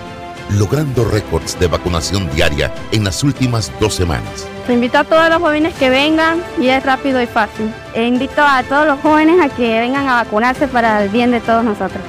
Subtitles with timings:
[0.58, 4.47] logrando récords de vacunación diaria en las últimas dos semanas.
[4.69, 7.72] invito a todos los jóvenes que vengan y es rápido y fácil.
[7.94, 11.41] E invito a todos los jóvenes a que vengan a vacunarse para el bien de
[11.41, 12.02] todos nosotros.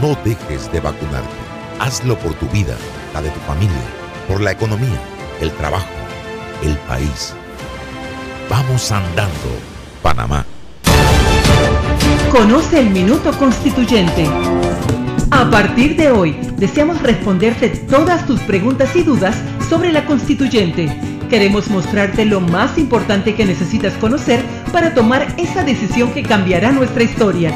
[0.00, 1.28] No dejes de vacunarte.
[1.80, 2.74] Hazlo por tu vida,
[3.14, 3.76] la de tu familia,
[4.26, 5.00] por la economía,
[5.40, 5.86] el trabajo,
[6.62, 7.34] el país.
[8.48, 9.30] Vamos andando,
[9.98, 10.44] Panamá.
[12.30, 14.26] Conoce el Minuto Constituyente.
[15.30, 19.36] A partir de hoy, deseamos responderte todas tus preguntas y dudas
[19.68, 20.88] sobre la constituyente.
[21.28, 27.02] Queremos mostrarte lo más importante que necesitas conocer para tomar esa decisión que cambiará nuestra
[27.02, 27.54] historia.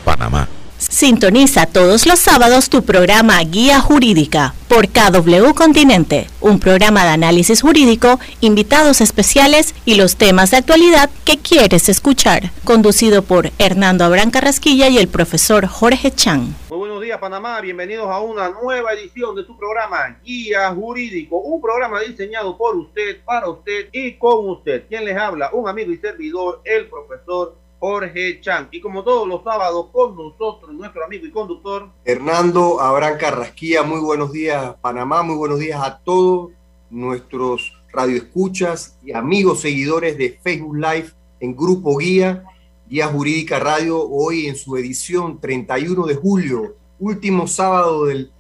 [0.05, 0.47] Panamá.
[0.91, 7.63] Sintoniza todos los sábados tu programa Guía Jurídica por KW Continente, un programa de análisis
[7.63, 14.31] jurídico, invitados especiales y los temas de actualidad que quieres escuchar, conducido por Hernando Abrán
[14.31, 16.55] Carrasquilla y el profesor Jorge Chan.
[16.69, 21.63] Muy buenos días Panamá, bienvenidos a una nueva edición de tu programa Guía Jurídico, un
[21.63, 24.85] programa diseñado por usted, para usted y con usted.
[24.89, 25.51] ¿Quién les habla?
[25.53, 28.69] Un amigo y servidor, el profesor Jorge Chan.
[28.71, 31.91] Y como todos los sábados, con nosotros, nuestro amigo y conductor.
[32.05, 36.51] Hernando Abraham Carrasquía, muy buenos días Panamá, muy buenos días a todos
[36.91, 42.45] nuestros radioescuchas y amigos seguidores de Facebook Live en Grupo Guía,
[42.89, 48.31] Guía Jurídica Radio, hoy en su edición 31 de julio, último sábado del,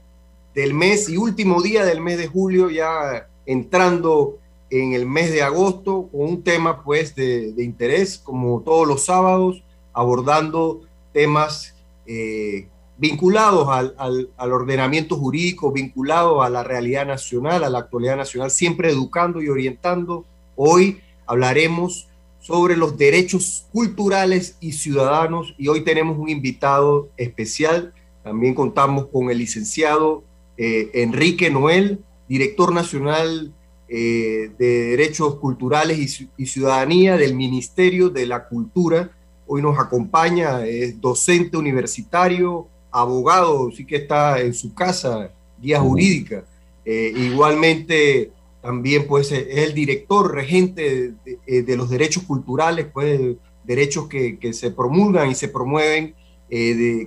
[0.55, 4.39] del mes y último día del mes de julio, ya entrando
[4.75, 9.63] en el mes de agosto un tema pues de, interés, como todos los sábados,
[9.93, 11.77] abordando temas
[12.07, 12.67] eh,
[12.99, 13.95] vinculados al,
[14.37, 19.49] al, ordenamiento jurídico, vinculados a la realidad nacional, a la actualidad nacional, siempre educando y
[19.49, 20.25] orientando.
[20.57, 22.09] Hoy hablaremos
[22.41, 27.95] sobre los derechos culturales y ciudadanos y hoy tenemos un invitado especial.
[28.25, 30.25] También contamos con el licenciado
[30.57, 33.53] eh, Enrique Noel, director nacional
[33.87, 39.11] eh, de Derechos Culturales y, Ciudadanía del Ministerio de la Cultura.
[39.47, 46.45] Hoy nos acompaña, es docente universitario, abogado, sí que está en su casa, guía jurídica.
[46.85, 48.31] Eh, igualmente,
[48.63, 54.71] también pues, es el director regente de, eh, los derechos culturales, pues, derechos que, se
[54.71, 56.15] promulgan y se promueven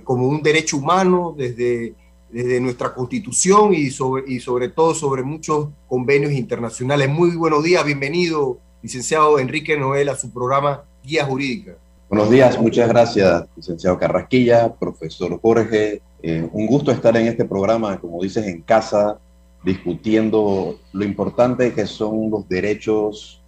[0.04, 1.94] como un derecho humano desde
[2.30, 7.08] desde nuestra constitución y sobre, y sobre todo sobre muchos convenios internacionales.
[7.08, 11.72] Muy buenos días, bienvenido, licenciado Enrique Noel, a su programa Guía Jurídica.
[12.08, 17.96] Buenos días, muchas gracias, licenciado Carrasquilla, profesor Jorge, Eh, un gusto estar en este programa,
[18.00, 19.20] como dices, en casa,
[19.62, 23.40] discutiendo lo importante que son los derechos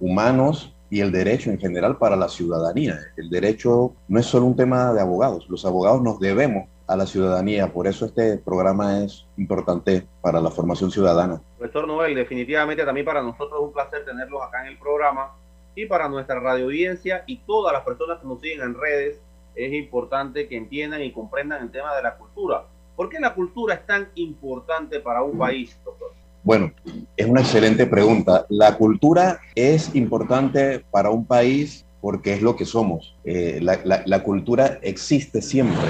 [0.00, 2.96] humanos y el derecho en general para la ciudadanía.
[3.18, 7.06] El derecho no es solo un tema de abogados, los abogados nos debemos a la
[7.06, 11.40] ciudadanía, por eso este programa es importante para la formación ciudadana.
[11.58, 15.32] Profesor Noel, definitivamente también para nosotros es un placer tenerlos acá en el programa
[15.74, 19.20] y para nuestra radio audiencia y todas las personas que nos siguen en redes,
[19.54, 22.64] es importante que entiendan y comprendan el tema de la cultura.
[22.94, 26.12] ¿Por qué la cultura es tan importante para un país, doctor?
[26.42, 26.70] Bueno,
[27.16, 28.46] es una excelente pregunta.
[28.48, 33.16] La cultura es importante para un país porque es lo que somos.
[33.24, 35.86] Eh, la, cultura existe siempre.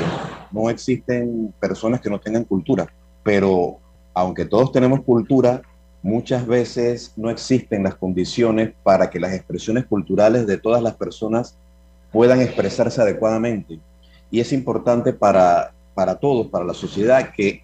[0.50, 2.86] No existen personas que no tengan cultura,
[3.22, 3.78] pero
[4.14, 5.62] aunque todos tenemos cultura,
[6.02, 11.56] muchas veces no existen las condiciones para que las expresiones culturales de todas las personas
[12.12, 13.78] puedan expresarse adecuadamente.
[14.30, 17.62] Y es importante para, para todos, para la sociedad, que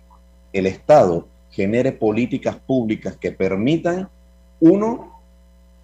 [0.53, 4.09] el Estado genere políticas públicas que permitan,
[4.61, 5.12] uno,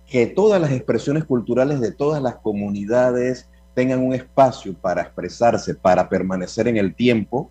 [0.09, 6.09] que todas las expresiones culturales de todas las comunidades tengan un espacio para expresarse, para
[6.09, 7.51] permanecer en el tiempo,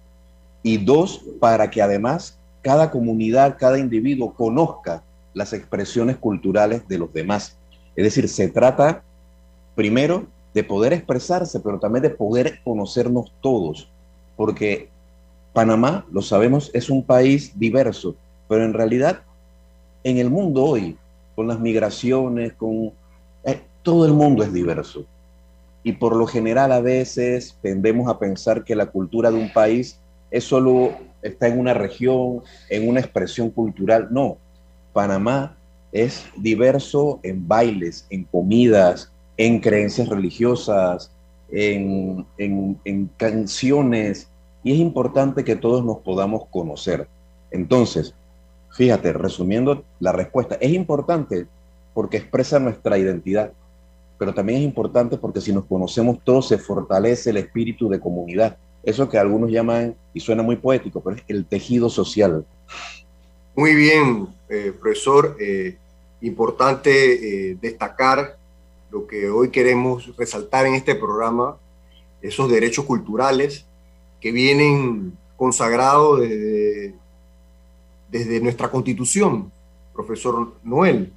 [0.63, 7.13] y dos, para que además cada comunidad, cada individuo conozca las expresiones culturales de los
[7.13, 7.55] demás.
[7.95, 9.03] Es decir, se trata
[9.75, 13.87] primero de poder expresarse, pero también de poder conocernos todos,
[14.35, 14.89] porque
[15.53, 18.15] Panamá, lo sabemos, es un país diverso,
[18.49, 19.21] pero en realidad
[20.03, 20.97] en el mundo hoy,
[21.37, 22.93] con las migraciones, con
[23.43, 25.05] eh, todo el mundo es diverso.
[25.83, 29.99] Y por lo general a veces tendemos a pensar que la cultura de un país
[30.31, 32.41] es solo está en una región,
[32.71, 34.07] en una expresión cultural.
[34.09, 34.37] No,
[34.93, 35.55] Panamá
[35.91, 41.11] es diverso en bailes, en comidas, en creencias religiosas,
[41.51, 44.27] en, en, en canciones,
[44.63, 47.07] y es importante que todos nos podamos conocer.
[47.51, 48.15] Entonces,
[48.77, 51.47] fíjate, resumiendo la respuesta, es importante
[51.95, 53.51] porque expresa nuestra identidad,
[54.19, 58.55] pero también es importante porque si nos conocemos todos se fortalece el espíritu de comunidad.
[58.83, 62.45] Eso que algunos llaman, y suena muy poético, pero es el tejido social.
[63.55, 65.35] Muy bien, eh, profesor.
[65.39, 65.75] Eh,
[66.21, 68.37] importante eh, destacar
[68.91, 71.57] lo que hoy queremos resaltar en este programa,
[72.21, 73.65] esos derechos culturales
[74.21, 76.93] que vienen consagrados desde,
[78.11, 79.51] desde nuestra constitución,
[79.93, 81.13] profesor Noel.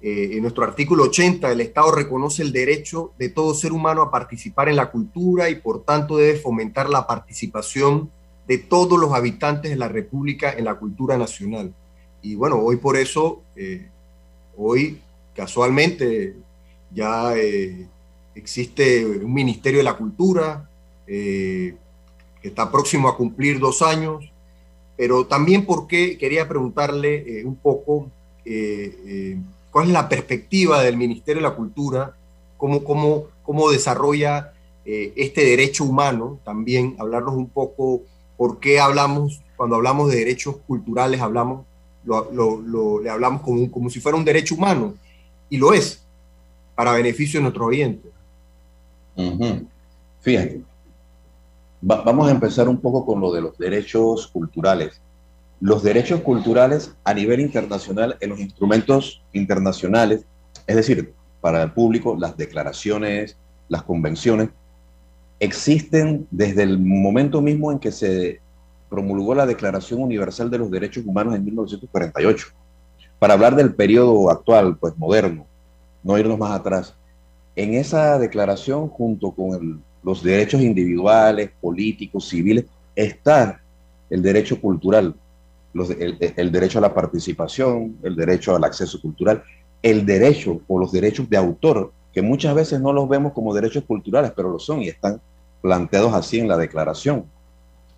[0.00, 4.10] Eh, en nuestro artículo 80, el Estado reconoce el derecho de todo ser humano a
[4.10, 8.08] participar en la cultura y por tanto debe fomentar la participación
[8.46, 11.74] de todos los habitantes de la República en la cultura nacional.
[12.22, 13.88] Y bueno, hoy por eso, eh,
[14.56, 15.00] hoy
[15.34, 16.36] casualmente
[16.94, 17.86] ya eh,
[18.36, 20.64] existe un Ministerio de la Cultura,
[21.06, 21.74] que
[22.42, 24.30] está próximo a cumplir dos años,
[24.98, 28.10] pero también porque quería preguntarle eh, un poco
[28.44, 29.38] eh, eh,
[29.70, 32.16] cuál es la perspectiva del Ministerio de la Cultura,
[32.56, 34.52] cómo, cómo, cómo desarrolla
[34.90, 38.00] este derecho humano, también hablarnos un poco
[38.38, 41.66] por qué hablamos, cuando hablamos de derechos culturales, hablamos,
[42.06, 44.94] lo, le hablamos como, como si fuera un derecho humano,
[45.50, 46.02] y lo es,
[46.74, 48.10] para beneficio de nuestros oyentes.
[50.22, 50.62] Fíjate,
[51.80, 55.00] vamos a empezar un poco con lo de los derechos culturales.
[55.60, 60.24] Los derechos culturales a nivel internacional, en los instrumentos internacionales,
[60.66, 63.36] es decir, para el público, las declaraciones,
[63.68, 64.50] las convenciones,
[65.40, 68.40] existen desde el momento mismo en que se
[68.88, 72.46] promulgó la Declaración Universal de los Derechos Humanos en 1948.
[73.18, 75.46] Para hablar del periodo actual, pues moderno,
[76.02, 76.94] no irnos más atrás,
[77.56, 82.64] en esa declaración, junto con el los derechos individuales, políticos, civiles,
[82.96, 83.60] está
[84.08, 85.14] el derecho cultural,
[85.74, 89.42] el, derecho a la participación, el derecho al acceso cultural,
[89.82, 93.84] el derecho o los derechos de autor, que muchas veces no los vemos como derechos
[93.84, 95.20] culturales, pero lo son y están
[95.60, 97.26] planteados así en la declaración.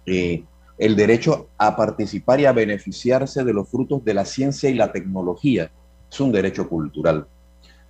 [0.05, 0.43] Eh,
[0.79, 4.91] el derecho a participar y a beneficiarse de los frutos de la ciencia y la
[4.91, 5.71] tecnología
[6.11, 7.29] es un derecho cultural.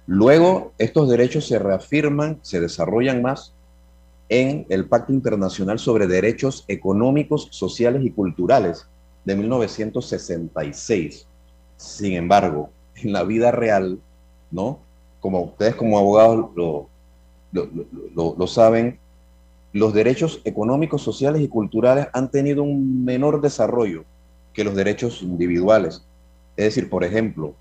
[0.07, 3.55] Luego, estos derechos se reafirman, se desarrollan más
[4.31, 8.87] en el Pacto Internacional sobre Derechos Económicos, Sociales y Culturales
[9.25, 11.27] de 1966.
[11.77, 13.99] Sin embargo, en la vida real,
[14.53, 14.79] ¿no?
[15.19, 16.89] Como ustedes como abogados lo,
[17.53, 19.01] lo, saben,
[19.73, 24.05] los derechos económicos, sociales y culturales han tenido un menor desarrollo
[24.55, 26.05] que los derechos individuales.
[26.57, 27.55] Es decir, por ejemplo,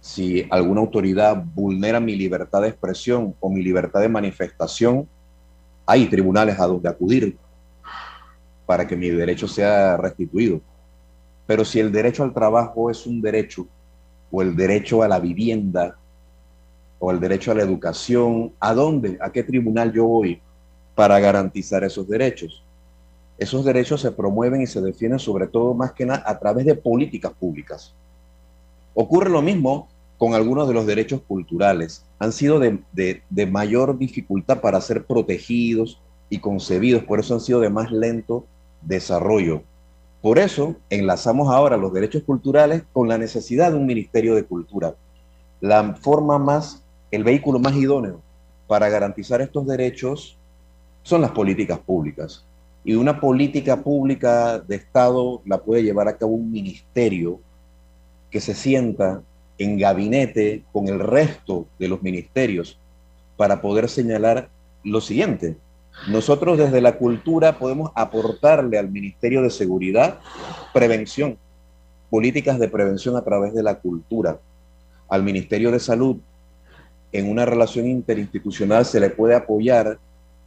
[0.00, 5.08] si alguna autoridad vulnera mi libertad de expresión o mi libertad de manifestación,
[5.86, 7.36] hay tribunales a donde acudir.
[8.66, 10.60] para que mi derecho sea restituido.
[11.46, 13.66] Pero si el derecho al trabajo es un derecho,
[14.30, 15.96] o el derecho a la vivienda,
[16.98, 19.18] o el derecho a la educación, ¿a dónde?
[19.20, 20.40] ¿A qué tribunal yo voy
[20.94, 22.62] para garantizar esos derechos?
[23.36, 26.76] Esos derechos se promueven y se defienden sobre todo más que nada a través de
[26.76, 27.92] políticas públicas.
[28.94, 29.88] Ocurre lo mismo
[30.22, 32.04] con algunos de los derechos culturales.
[32.20, 32.78] Han sido de,
[33.28, 36.00] de mayor dificultad para ser protegidos
[36.30, 38.46] y concebidos, por eso han sido de más lento
[38.82, 39.64] desarrollo.
[40.20, 44.94] Por eso enlazamos ahora los derechos culturales con la necesidad de un Ministerio de Cultura.
[45.60, 48.20] La forma más el vehículo más idóneo
[48.68, 50.38] para garantizar estos derechos
[51.02, 52.44] son las políticas públicas.
[52.84, 57.40] Y una política pública de Estado la puede llevar a cabo un ministerio
[58.30, 59.20] que se sienta
[59.62, 62.78] en gabinete con el resto de los ministerios
[63.36, 64.48] para poder señalar
[64.84, 65.56] lo siguiente.
[66.08, 70.18] Nosotros desde la cultura podemos aportarle al Ministerio de Seguridad
[70.72, 71.38] prevención,
[72.10, 74.40] políticas de prevención a través de la cultura,
[75.08, 76.16] al Ministerio de Salud
[77.12, 79.98] en una relación interinstitucional se le puede apoyar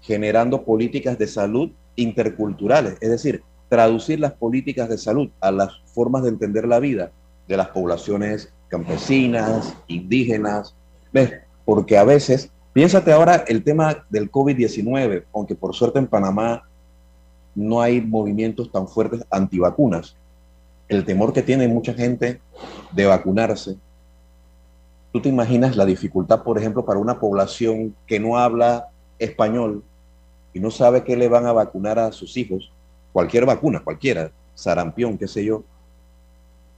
[0.01, 6.23] generando políticas de salud interculturales, es decir, traducir las políticas de salud a las formas
[6.23, 7.11] de entender la vida
[7.47, 10.75] de las poblaciones campesinas, indígenas,
[11.11, 11.33] ¿ves?
[11.63, 16.63] Porque a veces, piénsate ahora el tema del COVID-19, aunque por suerte en Panamá
[17.55, 20.15] no hay movimientos tan fuertes antivacunas.
[20.87, 22.41] El temor que tiene mucha gente
[22.91, 23.77] de vacunarse
[25.15, 29.81] ¿Tú te imaginas la dificultad, por ejemplo, para una población que no habla español
[30.53, 32.69] y no sabe qué le van a vacunar a sus hijos?
[33.13, 35.63] Cualquier vacuna, cualquiera, sarampión, qué sé yo.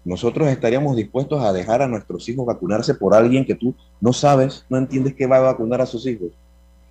[0.05, 4.65] Nosotros estaríamos dispuestos a dejar a nuestros hijos vacunarse por alguien que tú no sabes,
[4.69, 6.29] no entiendes qué va a vacunar a sus hijos.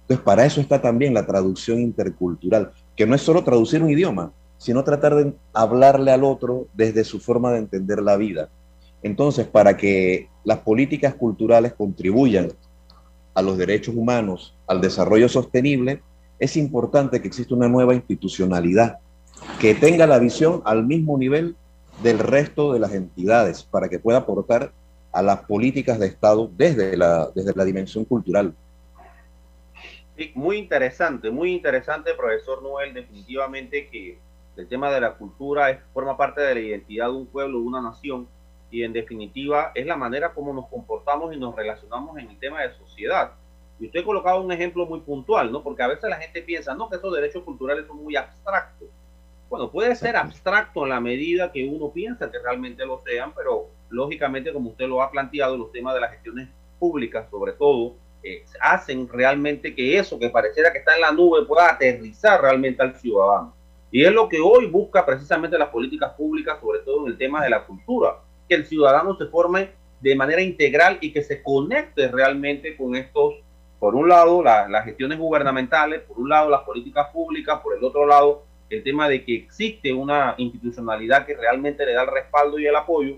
[0.02, 4.32] Entonces, para eso está también la traducción intercultural, que no es solo traducir un idioma,
[4.58, 8.48] sino tratar de hablarle al otro desde su forma de entender la vida.
[9.02, 12.52] Entonces, para que las políticas culturales contribuyan
[13.34, 16.02] a los derechos humanos, al desarrollo sostenible,
[16.38, 18.98] es importante que exista una nueva institucionalidad
[19.60, 21.56] que tenga la visión al mismo nivel
[22.02, 24.72] del resto de las entidades para que pueda aportar
[25.12, 28.54] a las políticas de Estado desde la, desde la dimensión cultural.
[30.34, 34.18] muy interesante, muy interesante, profesor Noel, definitivamente que
[34.56, 37.80] el tema de la cultura forma parte de la identidad de un pueblo, de una
[37.80, 38.28] nación,
[38.70, 42.62] y en definitiva es la manera como nos comportamos y nos relacionamos en el tema
[42.62, 43.32] de sociedad.
[43.78, 45.62] Y usted ha colocado un ejemplo muy puntual, ¿no?
[45.62, 48.88] Porque a veces la gente piensa, no, que esos derechos culturales son muy abstractos.
[49.48, 53.68] Bueno, puede ser abstracto en la medida que uno piensa que realmente lo sean, pero
[53.90, 56.48] lógicamente, como usted lo ha planteado, los temas de las gestiones
[56.78, 61.44] públicas, sobre todo, eh, hacen realmente que eso que pareciera que está en la nube
[61.46, 63.54] pueda aterrizar realmente al ciudadano.
[63.92, 67.42] Y es lo que hoy busca precisamente las políticas públicas, sobre todo en el tema
[67.44, 68.16] de la cultura
[68.48, 73.34] que el ciudadano se forme de manera integral y que se conecte realmente con estos,
[73.78, 78.06] por un lado, las gestiones gubernamentales, por un lado, las políticas públicas, por el otro
[78.06, 82.66] lado, el tema de que existe una institucionalidad que realmente le da el respaldo y
[82.66, 83.16] el apoyo,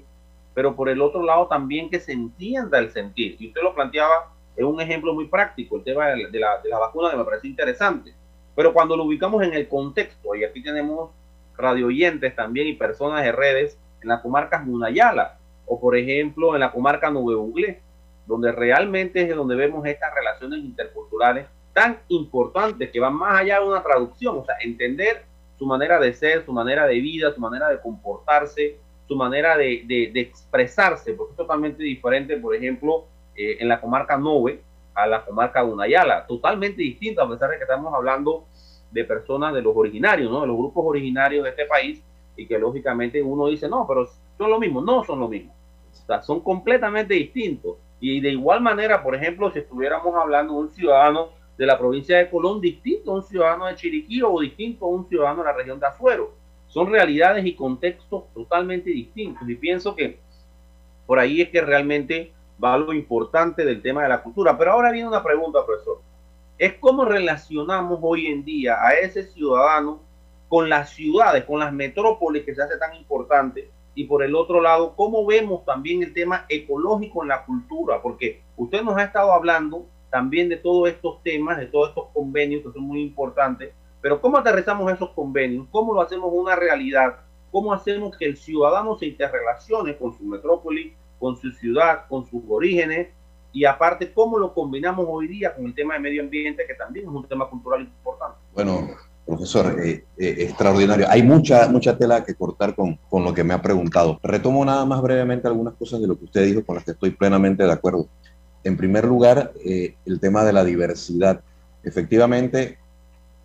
[0.54, 3.36] pero por el otro lado también que se entienda el sentir.
[3.38, 6.78] Y usted lo planteaba, es un ejemplo muy práctico, el tema de la, de la
[6.78, 8.12] vacuna que me parece interesante.
[8.54, 11.10] Pero cuando lo ubicamos en el contexto, y aquí tenemos
[11.56, 16.60] radio oyentes también y personas de redes, en la comarca Munayala o por ejemplo en
[16.60, 17.80] la comarca Nueve
[18.26, 23.66] donde realmente es donde vemos estas relaciones interculturales tan importantes que van más allá de
[23.66, 25.24] una traducción, o sea, entender
[25.58, 29.82] su manera de ser, su manera de vida, su manera de comportarse, su manera de,
[29.86, 34.60] de, expresarse, porque es totalmente diferente, por ejemplo, eh, en la comarca Nove
[34.94, 38.44] a la comarca Unayala, totalmente distinto, a pesar de que estamos hablando
[38.90, 40.40] de personas de los originarios, ¿no?
[40.40, 42.02] de los grupos originarios de este país,
[42.36, 45.52] y que lógicamente uno dice, no, pero son lo mismo, no son lo mismo.
[46.22, 47.76] Son completamente distintos.
[48.00, 52.16] Y de igual manera, por ejemplo, si estuviéramos hablando de un ciudadano de la provincia
[52.16, 55.56] de Colón, distinto a un ciudadano de Chiriquí o distinto a un ciudadano de la
[55.56, 56.32] región de Azuero.
[56.68, 59.48] Son realidades y contextos totalmente distintos.
[59.48, 60.20] Y pienso que
[61.04, 64.56] por ahí es que realmente va lo importante del tema de la cultura.
[64.56, 66.00] Pero ahora viene una pregunta, profesor.
[66.58, 70.00] Es cómo relacionamos hoy en día a ese ciudadano
[70.48, 73.68] con las ciudades, con las metrópolis que se hace tan importante.
[73.96, 78.42] Y por el otro lado, cómo vemos también el tema ecológico en la cultura, porque
[78.56, 82.72] usted nos ha estado hablando también de todos estos temas, de todos estos convenios que
[82.72, 85.66] son muy importantes, pero ¿cómo aterrizamos esos convenios?
[85.70, 87.16] ¿Cómo lo hacemos una realidad?
[87.50, 92.42] ¿Cómo hacemos que el ciudadano se interrelacione con su metrópoli, con su ciudad, con sus
[92.48, 93.08] orígenes?
[93.52, 97.06] Y aparte, ¿cómo lo combinamos hoy día con el tema de medio ambiente, que también
[97.06, 98.36] es un tema cultural importante?
[98.54, 98.88] Bueno,
[99.28, 101.06] Profesor, eh, eh, extraordinario.
[101.06, 104.18] Hay mucha, mucha tela que cortar con, con lo que me ha preguntado.
[104.22, 107.10] Retomo nada más brevemente algunas cosas de lo que usted dijo con las que estoy
[107.10, 108.08] plenamente de acuerdo.
[108.64, 111.40] En primer lugar, eh, el tema de la diversidad.
[111.82, 112.78] Efectivamente,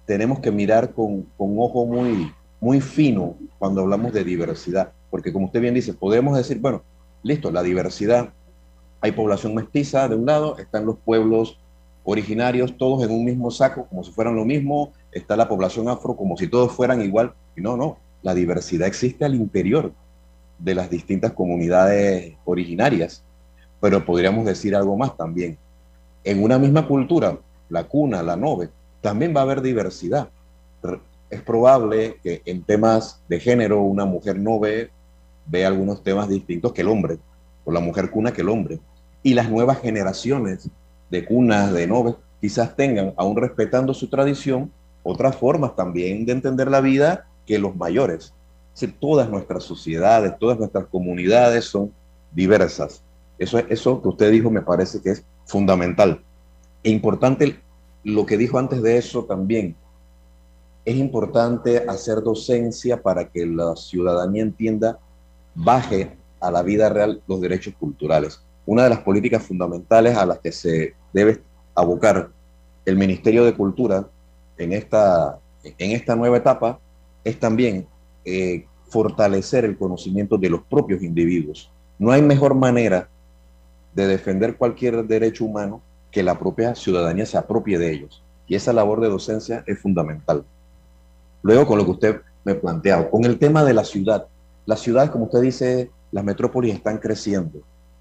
[0.06, 5.46] tenemos que mirar con, con ojo muy, muy fino cuando hablamos de diversidad, porque como
[5.46, 6.84] usted bien dice, podemos decir, bueno,
[7.22, 8.30] listo, la diversidad,
[9.02, 11.58] hay población mestiza de un lado, están los pueblos
[12.04, 16.16] originarios, todos en un mismo saco, como si fueran lo mismo, está la población afro,
[16.16, 19.94] como si todos fueran igual, no, no, la diversidad existe al interior
[20.60, 23.24] de las distintas comunidades originarias,
[23.84, 25.58] pero podríamos decir algo más también.
[26.24, 27.38] En una misma cultura,
[27.68, 28.70] la cuna, la nove,
[29.02, 30.30] también va a haber diversidad.
[31.30, 34.90] Es probable que en temas de género una mujer nove
[35.46, 37.18] ve algunos temas distintos que el hombre,
[37.66, 38.80] o la mujer cuna que el hombre.
[39.22, 40.70] Y las nuevas generaciones
[41.12, 44.72] de cunas, de noves, quizás tengan, aún respetando su tradición,
[45.04, 48.34] otras formas también de entender la vida que los mayores.
[49.02, 51.92] Todas nuestras sociedades, todas nuestras comunidades son
[52.32, 53.04] diversas.
[53.38, 56.24] Eso, eso que usted dijo me parece que es fundamental.
[56.84, 57.60] E importante
[58.04, 59.76] lo que dijo antes de eso también.
[60.86, 65.00] Es importante hacer docencia para que la ciudadanía entienda,
[65.56, 68.44] baje a la vida real los derechos culturales.
[68.66, 71.42] Una de las políticas fundamentales a las que se debe
[71.74, 72.30] abocar
[72.86, 74.08] el Ministerio de Cultura
[74.58, 76.80] en esta, en esta nueva etapa
[77.24, 77.88] es también
[78.26, 81.72] eh, fortalecer el conocimiento de los propios individuos.
[81.98, 83.10] No hay mejor manera
[83.96, 85.82] de defender cualquier derecho humano
[86.12, 88.24] que la propia ciudadanía se apropie de ellos.
[88.48, 90.44] Y esa labor de docencia es fundamental.
[91.42, 94.28] Luego, con lo que usted me plantea, con el tema de la ciudad.
[94.66, 97.60] Las ciudades, como usted dice, las metrópolis están creciendo.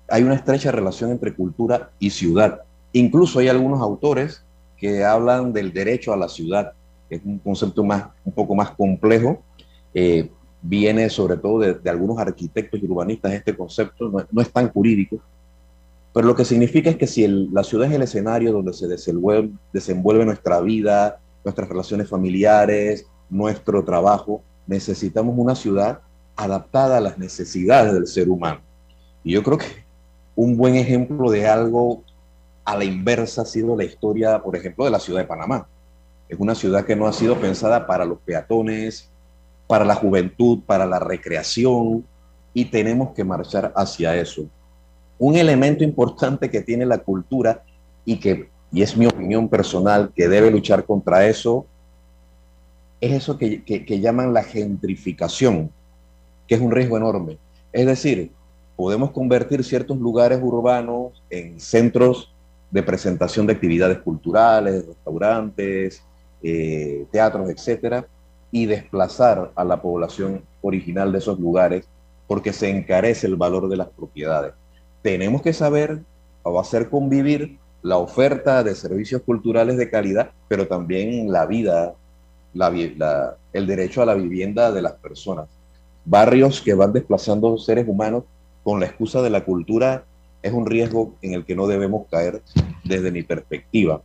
[0.09, 2.63] Hay una estrecha relación entre cultura y ciudad.
[2.93, 4.45] Incluso hay algunos autores
[4.77, 6.73] que hablan del derecho a la ciudad,
[7.09, 9.43] es un concepto más, un poco más complejo.
[9.95, 10.31] Eh,
[10.61, 15.19] viene sobre todo de, algunos arquitectos y urbanistas este concepto, no, es tan jurídico,
[16.13, 19.51] pero lo que significa es que si la ciudad es el escenario donde se desenvuelve,
[19.73, 26.01] desenvuelve nuestra vida, nuestras relaciones familiares, nuestro trabajo, necesitamos una ciudad
[26.37, 28.61] adaptada a las necesidades del ser humano.
[29.25, 29.85] Y yo creo que
[30.35, 32.03] un buen ejemplo de algo
[32.65, 35.67] a la inversa ha sido la historia, por ejemplo, de la ciudad de Panamá.
[36.29, 39.11] Es una ciudad que no ha sido pensada para los peatones,
[39.67, 42.05] para la juventud, para la recreación,
[42.55, 44.47] y tenemos que marchar hacia eso.
[45.23, 47.63] Un elemento importante que tiene la cultura
[48.05, 51.65] y que, y es mi opinión personal, que debe luchar contra eso,
[53.01, 55.71] es eso que, que llaman la gentrificación,
[56.49, 57.39] que es un riesgo enorme.
[57.73, 58.33] Es decir,
[58.75, 62.35] podemos convertir ciertos lugares urbanos en centros
[62.73, 66.03] de presentación de actividades culturales, restaurantes,
[66.43, 68.09] eh, teatros, etcétera,
[68.51, 71.87] y desplazar a la población original de esos lugares
[72.27, 74.55] porque se encarece el valor de las propiedades.
[75.03, 76.01] Tenemos que saber
[76.43, 81.95] o hacer convivir la oferta de servicios culturales de calidad, pero también la vida,
[82.55, 85.49] la, el derecho a la vivienda de las personas.
[86.05, 88.25] Barrios que van desplazando seres humanos
[88.63, 90.05] con la excusa de la cultura
[90.43, 92.43] es un riesgo en el que no debemos caer
[92.85, 94.03] desde mi perspectiva.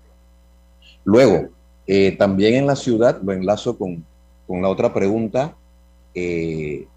[1.03, 1.49] Luego,
[1.85, 4.05] eh, también en la ciudad, lo enlazo con,
[4.49, 5.55] la otra pregunta,
[6.13, 6.87] eh,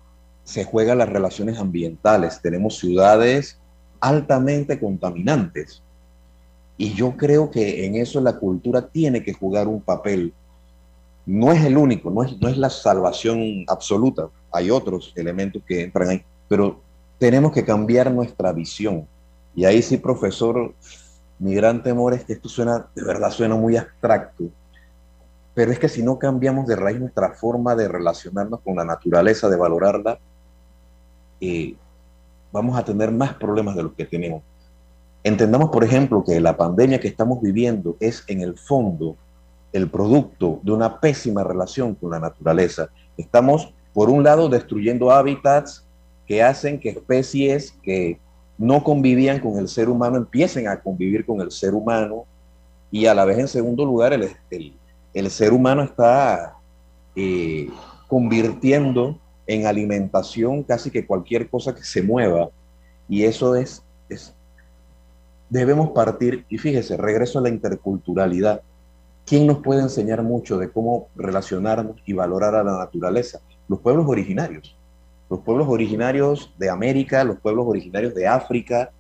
[0.45, 2.41] se juegan las relaciones ambientales.
[2.43, 3.60] Tenemos ciudades
[4.01, 5.83] altamente contaminantes.
[6.77, 10.33] Y yo creo que en eso la cultura tiene que jugar un papel.
[11.27, 14.29] No es el único, no es, no es la salvación absoluta.
[14.51, 16.81] Hay otros elementos que entran ahí, pero
[17.19, 19.07] tenemos que cambiar nuestra visión.
[19.55, 20.75] Y ahí sí, profesor,
[21.39, 24.45] mi gran temor es que esto suena, de verdad suena muy abstracto,
[25.55, 29.49] pero es que si no cambiamos de raíz nuestra forma de relacionarnos con la naturaleza,
[29.49, 30.19] de valorarla,
[31.41, 31.75] eh,
[32.53, 34.43] vamos a tener más problemas de los que tenemos.
[35.23, 39.17] Entendamos, por ejemplo, que la pandemia que estamos viviendo es en el fondo
[39.73, 42.89] el producto de una pésima relación con la naturaleza.
[43.17, 45.85] Estamos, por un lado, destruyendo hábitats
[46.27, 48.19] que hacen que especies que
[48.57, 52.25] no convivían con el ser humano, empiecen a convivir con el ser humano
[52.91, 54.31] y a la vez en segundo lugar el,
[55.15, 56.57] el, ser humano está
[57.15, 57.69] eh,
[58.09, 59.19] convirtiendo
[59.51, 62.51] en alimentación casi que cualquier cosa que se mueva
[63.09, 64.35] y eso es, es
[65.49, 68.63] debemos partir y fíjese, regreso a la interculturalidad.
[69.27, 73.41] ¿Quién nos puede enseñar mucho de cómo relacionarnos y valorar a la naturaleza?
[73.69, 74.77] Los pueblos originarios
[75.31, 78.91] los pueblos originarios de América, los pueblos originarios de África,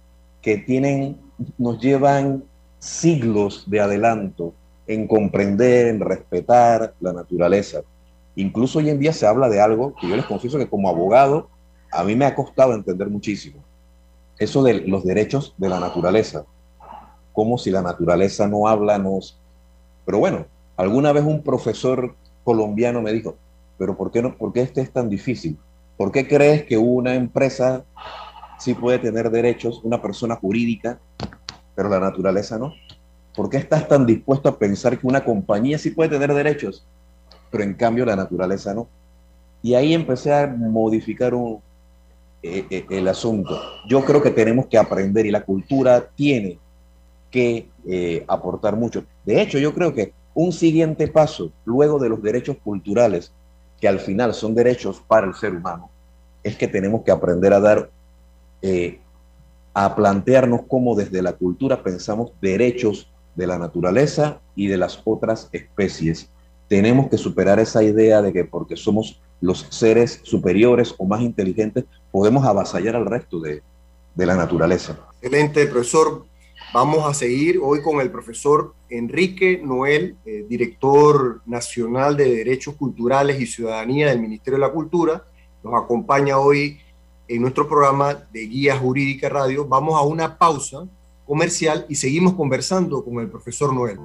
[0.40, 1.18] que tienen,
[1.58, 2.44] nos llevan
[2.78, 4.54] siglos de adelanto
[4.86, 7.82] en comprender, en respetar la naturaleza.
[8.36, 11.48] Incluso hoy en día se habla de algo que yo les confieso que como abogado
[11.92, 13.62] a mí me ha costado entender muchísimo.
[14.38, 16.44] Eso de los derechos de la naturaleza.
[17.32, 19.38] Como si la naturaleza no habla, nos...
[20.06, 22.14] Pero bueno, alguna vez un profesor
[22.44, 23.36] colombiano me dijo,
[23.78, 25.58] pero ¿por qué, no, ¿por qué este es tan difícil?
[25.96, 27.84] ¿Por qué crees que una empresa
[28.58, 30.98] sí puede tener derechos, una persona jurídica,
[31.74, 32.72] pero la naturaleza no?
[33.34, 36.86] ¿Por qué estás tan dispuesto a pensar que una compañía sí puede tener derechos,
[37.50, 38.88] pero en cambio la naturaleza no?
[39.62, 41.60] Y ahí empecé a modificar un,
[42.42, 43.60] eh, eh, el asunto.
[43.86, 46.58] Yo creo que tenemos que aprender y la cultura tiene
[47.30, 49.04] que eh, aportar mucho.
[49.26, 53.30] De hecho, yo creo que un siguiente paso, luego de los derechos culturales,
[53.78, 55.90] que al final son derechos para el ser humano,
[56.42, 57.90] es que tenemos que aprender a dar,
[59.74, 65.50] a plantearnos cómo desde la cultura pensamos derechos de la naturaleza y de las otras
[65.52, 66.30] especies.
[66.70, 71.84] Tenemos que superar esa idea de que porque somos los seres superiores o más inteligentes,
[72.12, 73.60] podemos avasallar al resto de,
[74.14, 74.96] la naturaleza.
[75.20, 76.26] Excelente, profesor.
[76.72, 83.40] Vamos a seguir hoy con el profesor Enrique Noel, eh, director nacional de Derechos Culturales
[83.40, 85.24] y Ciudadanía del Ministerio de la Cultura.
[85.64, 86.78] Nos acompaña hoy
[87.26, 89.66] en nuestro programa de Guía Jurídica Radio.
[89.66, 90.86] Vamos a una pausa
[91.26, 93.98] comercial y seguimos conversando con el profesor Noel.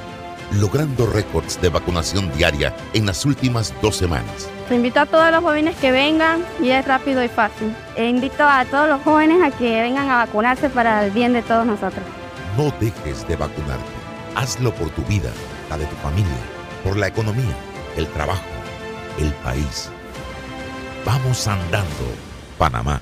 [0.54, 4.50] logrando récords de vacunación diaria en las últimas dos semanas.
[4.72, 7.76] invito a todos los jóvenes que vengan y es rápido y fácil.
[7.98, 11.42] E invito a todos los jóvenes a que vengan a vacunarse para el bien de
[11.42, 12.06] todos nosotros.
[12.56, 13.92] No dejes de vacunarte.
[14.36, 15.32] Hazlo por tu vida,
[15.70, 16.32] la de tu familia,
[16.84, 17.56] por la economía,
[17.98, 18.46] el trabajo,
[19.20, 19.90] el país.
[21.06, 22.27] Vamos andando
[22.58, 23.02] Panamá.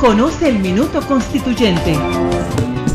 [0.00, 1.96] Conoce el Minuto Constituyente.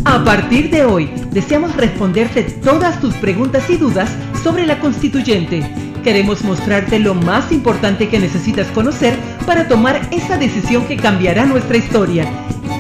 [0.04, 4.10] A partir de hoy, deseamos responderte todas tus preguntas y dudas
[4.43, 5.63] sobre la constituyente.
[6.04, 11.77] Queremos mostrarte lo más importante que necesitas conocer para tomar esa decisión que cambiará nuestra
[11.77, 12.27] historia.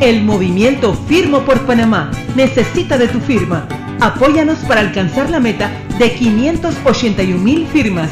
[0.01, 3.67] El movimiento Firmo por Panamá necesita de tu firma.
[3.99, 8.09] Apóyanos para alcanzar la meta de 581 mil firmas.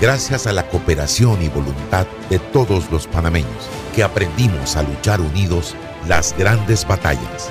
[0.00, 5.74] Gracias a la cooperación y voluntad de todos los panameños, que aprendimos a luchar unidos
[6.08, 7.50] las grandes batallas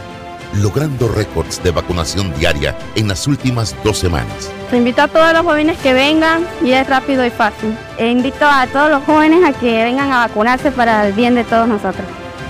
[0.56, 4.52] logrando récords de vacunación diaria en las últimas dos semanas.
[4.72, 7.76] invito a todos los jóvenes que vengan y es rápido y fácil.
[7.98, 11.44] E invito a todos los jóvenes a que vengan a vacunarse para el bien de
[11.44, 12.06] todos nosotros.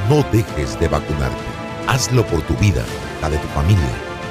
[0.10, 1.49] No dejes de vacunarte.
[1.90, 2.84] Hazlo por tu vida,
[3.20, 3.82] la de tu familia,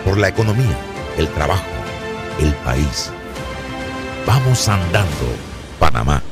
[0.05, 0.79] por la economía,
[1.17, 1.67] el trabajo,
[2.39, 3.11] el país.
[4.25, 5.35] Vamos andando,
[5.81, 6.23] Panamá.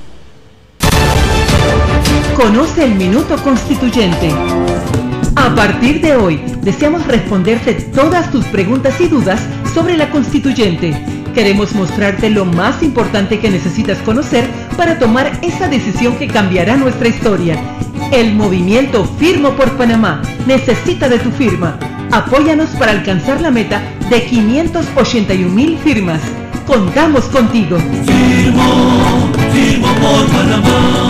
[2.37, 4.33] Conoce el Minuto Constituyente.
[5.35, 9.41] A partir de hoy, deseamos responderte todas tus preguntas y dudas
[9.75, 10.95] sobre la constituyente.
[11.35, 17.09] Queremos mostrarte lo más importante que necesitas conocer para tomar esa decisión que cambiará nuestra
[17.09, 17.76] historia.
[18.13, 21.79] El movimiento Firmo por Panamá necesita de tu firma.
[22.13, 26.21] Apóyanos para alcanzar la meta de 581 mil firmas.
[26.67, 27.79] Contamos contigo.
[28.07, 31.07] Firmo, firmo por Panamá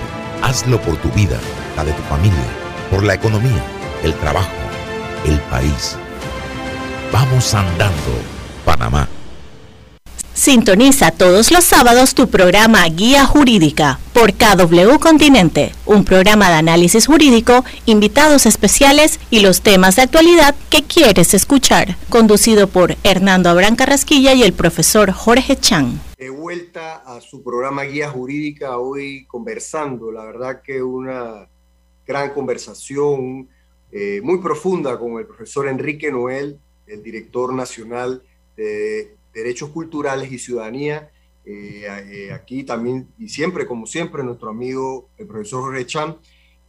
[0.43, 1.38] Hazlo por tu vida,
[1.77, 2.47] la de tu familia,
[2.90, 3.62] por la economía,
[4.03, 4.51] el trabajo,
[5.25, 5.97] el país.
[7.12, 7.95] Vamos andando
[8.64, 9.09] Panamá.
[10.35, 17.07] Sintoniza todos los sábados tu programa Guía Jurídica por KW Continente, un programa de análisis
[17.07, 23.77] jurídico, invitados especiales y los temas de actualidad que quieres escuchar, conducido por Hernando Abrán
[23.77, 26.01] Carrasquilla y el profesor Jorge Chan.
[26.18, 31.49] De vuelta a su programa Guía Jurídica, hoy conversando, la verdad que una
[32.05, 33.49] gran conversación
[33.92, 38.20] eh, muy profunda con el profesor Enrique Noel, el director nacional
[38.57, 41.11] de Derechos Culturales y Ciudadanía.
[41.44, 45.87] Eh, eh, aquí también, y siempre, como siempre, nuestro amigo el profesor Jorge.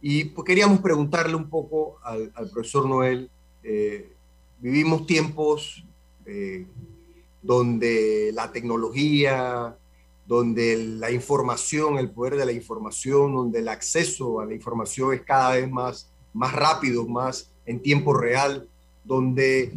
[0.02, 3.30] Y pues queríamos preguntarle un poco al, profesor Noel.
[3.62, 4.12] Eh,
[4.58, 5.84] vivimos tiempos
[7.40, 9.76] donde la tecnología,
[10.26, 15.22] donde la información, el poder de la información, donde el acceso a la información es
[15.22, 18.68] cada vez más, más rápido, más en tiempo real,
[19.04, 19.72] donde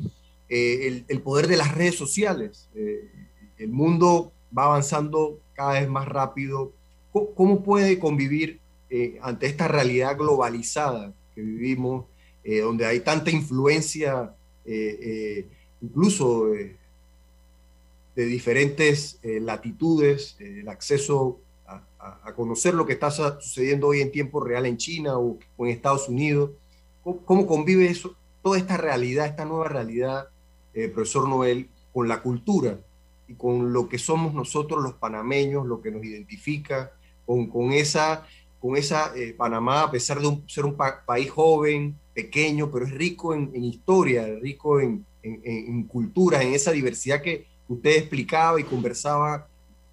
[0.50, 2.70] eh, el, poder de las redes sociales.
[2.74, 3.08] Eh,
[3.60, 6.74] el mundo va avanzando cada vez más rápido.
[7.12, 8.60] ¿Cómo, puede convivir
[8.90, 12.06] eh, ante esta realidad globalizada que vivimos,
[12.64, 14.34] donde hay tanta influencia,
[15.82, 24.40] incluso de diferentes latitudes, el acceso a, conocer lo que está sucediendo hoy en tiempo
[24.40, 26.52] real en China o, en Estados Unidos?
[27.04, 30.30] ¿Cómo, ¿Cómo, convive eso, toda esta realidad, esta nueva realidad
[30.74, 32.80] eh, profesor Noel, con la cultura
[33.28, 36.92] y con lo que somos nosotros los panameños, lo que nos identifica,
[37.26, 38.26] con, esa,
[38.60, 43.36] con esa eh, Panamá, a pesar de ser un país joven, pequeño, pero es rico
[43.36, 49.48] en, historia, rico en, en, en, cultura, en esa diversidad que usted explicaba y conversaba,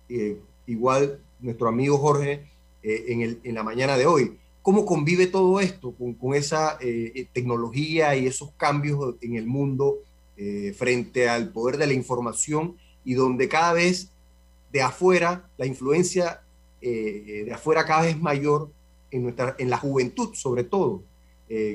[0.08, 2.46] eh, igual nuestro amigo Jorge,
[2.82, 4.38] en, la mañana de hoy.
[4.62, 6.78] ¿Cómo convive todo esto con esa
[7.32, 9.98] tecnología y esos cambios en el mundo
[10.38, 14.10] eh, frente al poder de la información y donde cada vez
[14.70, 16.42] de afuera, la influencia
[16.82, 18.70] eh, eh, de afuera cada vez mayor
[19.10, 21.02] en, nuestra, en la juventud sobre todo.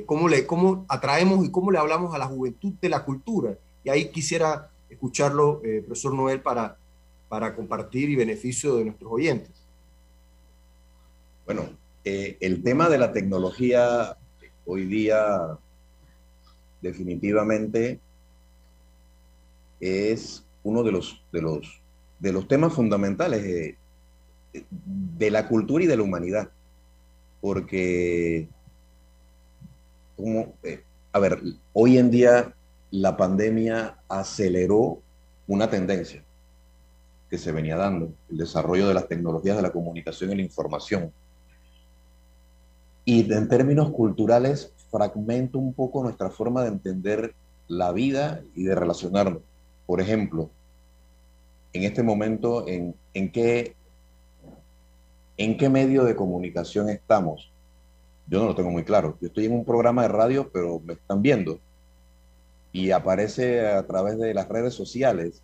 [0.05, 3.57] cómo, le, cómo atraemos y cómo le hablamos a la juventud de la cultura.
[3.83, 6.77] Y ahí quisiera escucharlo, profesor Noel, para,
[7.29, 9.51] para compartir y beneficio de nuestros oyentes.
[11.45, 11.69] Bueno,
[12.03, 14.17] el tema de la tecnología
[14.65, 15.57] hoy día
[16.81, 17.99] definitivamente
[19.81, 21.81] es uno de los, de los,
[22.19, 23.77] de los temas fundamentales de,
[24.53, 26.49] de la cultura y de la humanidad.
[27.41, 28.47] Porque,
[30.15, 31.41] como, eh, a ver,
[31.73, 32.53] hoy en día
[32.91, 34.99] la pandemia aceleró
[35.47, 36.23] una tendencia
[37.29, 41.11] que se venía dando, el desarrollo de las tecnologías de la comunicación y la información.
[43.05, 47.33] Y en términos culturales, fragmenta un poco nuestra forma de entender
[47.67, 49.41] la vida y de relacionarnos.
[49.91, 50.49] Por ejemplo,
[51.73, 52.95] en este momento, ¿en,
[53.33, 53.75] qué,
[55.35, 57.51] ¿en qué medio de comunicación estamos?
[58.25, 59.17] Yo no lo tengo muy claro.
[59.19, 61.59] Yo estoy en un programa de radio, pero me están viendo.
[62.71, 65.41] Y aparece a través de las redes sociales.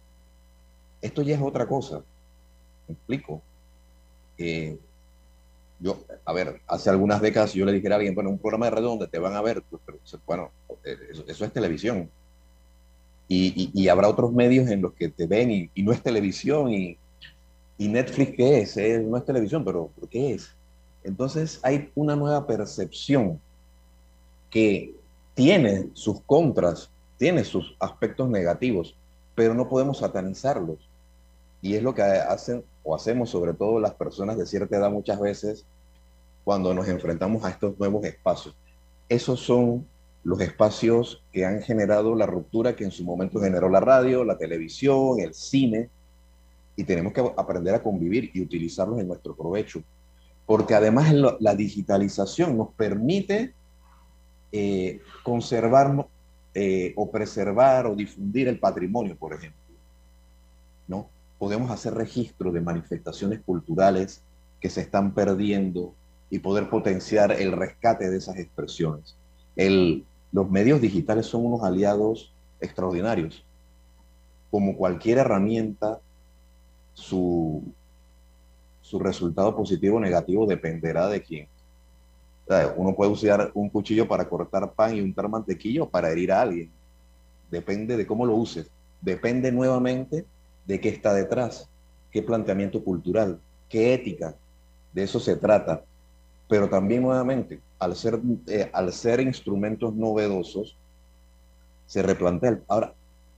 [1.01, 2.01] Esto ya es otra cosa.
[2.87, 3.41] ¿Me explico?
[4.37, 4.79] Eh,
[5.81, 8.71] yo, a ver, hace algunas décadas yo le dije a alguien, bueno, un programa de
[8.71, 10.51] radio donde te van a ver, pues, pero, bueno,
[10.85, 10.95] eh,
[11.27, 12.09] eso es televisión
[13.27, 16.97] y, habrá otros medios en los que te ven y, no es televisión y,
[17.77, 20.49] Netflix qué es, no es televisión, pero ¿qué es?
[21.03, 23.39] Entonces hay una nueva percepción
[24.49, 24.93] que
[25.35, 28.95] tiene sus contras, tiene sus aspectos negativos,
[29.35, 30.77] pero no podemos satanizarlos.
[31.61, 35.19] Y es lo que hacen o hacemos sobre todo las personas de cierta edad muchas
[35.19, 35.65] veces
[36.43, 38.55] cuando nos enfrentamos a estos nuevos espacios.
[39.09, 39.85] Esos son
[40.27, 44.37] los espacios que han generado la ruptura que en su momento generó la radio, la
[44.37, 45.89] televisión, el cine,
[46.75, 49.81] y tenemos que aprender a convivir y utilizarlos en nuestro provecho.
[50.45, 53.53] Porque además la digitalización nos permite
[54.51, 56.05] eh, conservar
[56.53, 59.61] eh, o preservar o difundir el patrimonio, por ejemplo.
[60.89, 61.07] ¿no?
[61.39, 64.21] Podemos hacer registro de manifestaciones culturales
[64.59, 65.93] que se están perdiendo
[66.29, 69.15] y poder potenciar el rescate de esas expresiones.
[69.55, 70.03] El,
[70.37, 73.43] los medios digitales son unos aliados extraordinarios.
[74.51, 75.99] como cualquier herramienta,
[76.93, 77.63] su,
[78.81, 81.47] su resultado positivo o negativo dependerá de quién.
[82.75, 86.69] uno puede usar un cuchillo para cortar pan y untar mantequilla para herir a alguien.
[87.49, 88.69] Depende de cómo lo uses.
[89.01, 90.23] Depende nuevamente
[90.67, 91.67] de qué está detrás,
[92.11, 94.35] qué planteamiento cultural, qué ética.
[94.93, 95.83] De eso se trata.
[96.47, 100.77] Pero también nuevamente, al ser, eh, al ser instrumentos novedosos,
[101.85, 102.59] se replantea.
[102.67, 102.93] Ahora,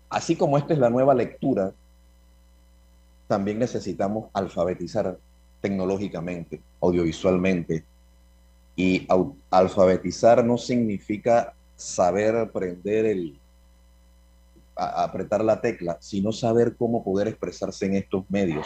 [0.10, 1.74] así como esta es la nueva lectura,
[3.28, 5.18] también necesitamos alfabetizar
[5.62, 7.84] tecnológicamente, audiovisualmente.
[8.76, 9.08] Y
[9.52, 13.38] alfabetizar no significa saber aprender el,
[14.76, 18.66] apretar la tecla, sino saber cómo poder expresarse en estos medios.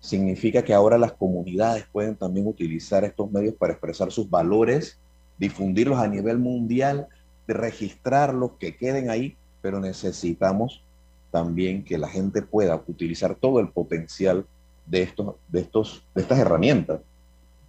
[0.00, 4.98] Significa que ahora las comunidades pueden también utilizar estos medios para expresar sus valores,
[5.38, 7.08] difundirlos a nivel mundial,
[7.46, 10.82] registrarlos, que queden ahí, pero necesitamos
[11.30, 14.46] también que la gente pueda utilizar todo el potencial
[14.86, 17.00] de, estos, de, estos, de estas herramientas.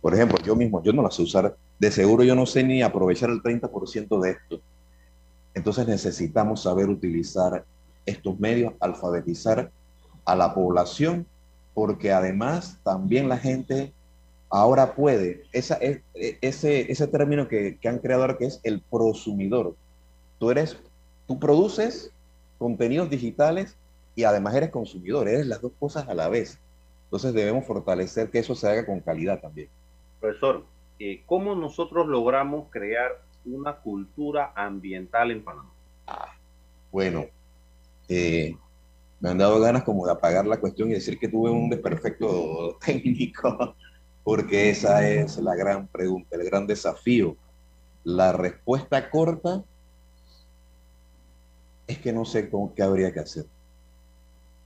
[0.01, 2.81] Por ejemplo, yo mismo, yo no las sé usar, de seguro yo no sé ni
[2.81, 4.61] aprovechar el 30% de esto.
[5.53, 7.65] Entonces necesitamos saber utilizar
[8.05, 9.69] estos medios, alfabetizar
[10.25, 11.27] a la población,
[11.73, 13.93] porque además también la gente
[14.49, 18.59] ahora puede, esa, e, e, ese, ese término que, que han creado ahora que es
[18.63, 19.75] el prosumidor.
[20.39, 20.77] Tú eres,
[21.27, 22.11] tú produces
[22.57, 23.77] contenidos digitales
[24.15, 26.59] y además eres consumidor, eres las dos cosas a la vez.
[27.05, 29.69] Entonces debemos fortalecer que eso se haga con calidad también.
[30.19, 30.65] Profesor,
[30.99, 35.71] eh, ¿cómo nosotros logramos crear una cultura ambiental en Panamá?
[36.07, 36.33] Ah,
[36.91, 37.25] bueno,
[38.07, 38.55] eh,
[39.21, 42.77] me han dado ganas como de apagar la cuestión y decir que tuve un desperfecto
[42.85, 43.75] técnico,
[44.23, 47.37] porque esa es la gran pregunta, el gran desafío.
[48.03, 49.63] La respuesta corta
[51.85, 53.45] es que no sé qué habría que hacer.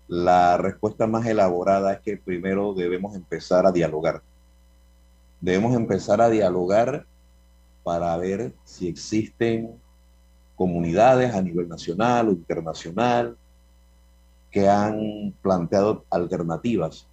[0.08, 4.22] La respuesta más elaborada es que primero debemos empezar a dialogar.
[5.41, 7.06] Debemos empezar a dialogar
[7.84, 9.82] para ver si existen
[10.56, 13.36] comunidades a nivel nacional o internacional
[14.56, 17.06] que han planteado alternativas.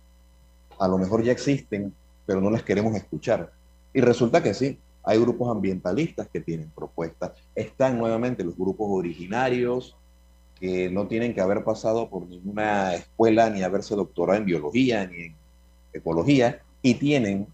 [0.79, 1.93] A lo mejor ya existen,
[2.25, 3.51] pero no las queremos escuchar.
[3.93, 7.33] Y resulta que sí, hay grupos ambientalistas que tienen propuestas.
[7.57, 9.97] Están nuevamente los grupos originarios,
[10.61, 15.23] que no tienen que haber pasado por ninguna escuela ni haberse doctorado en biología ni
[15.23, 15.35] en
[15.93, 17.49] ecología y tienen,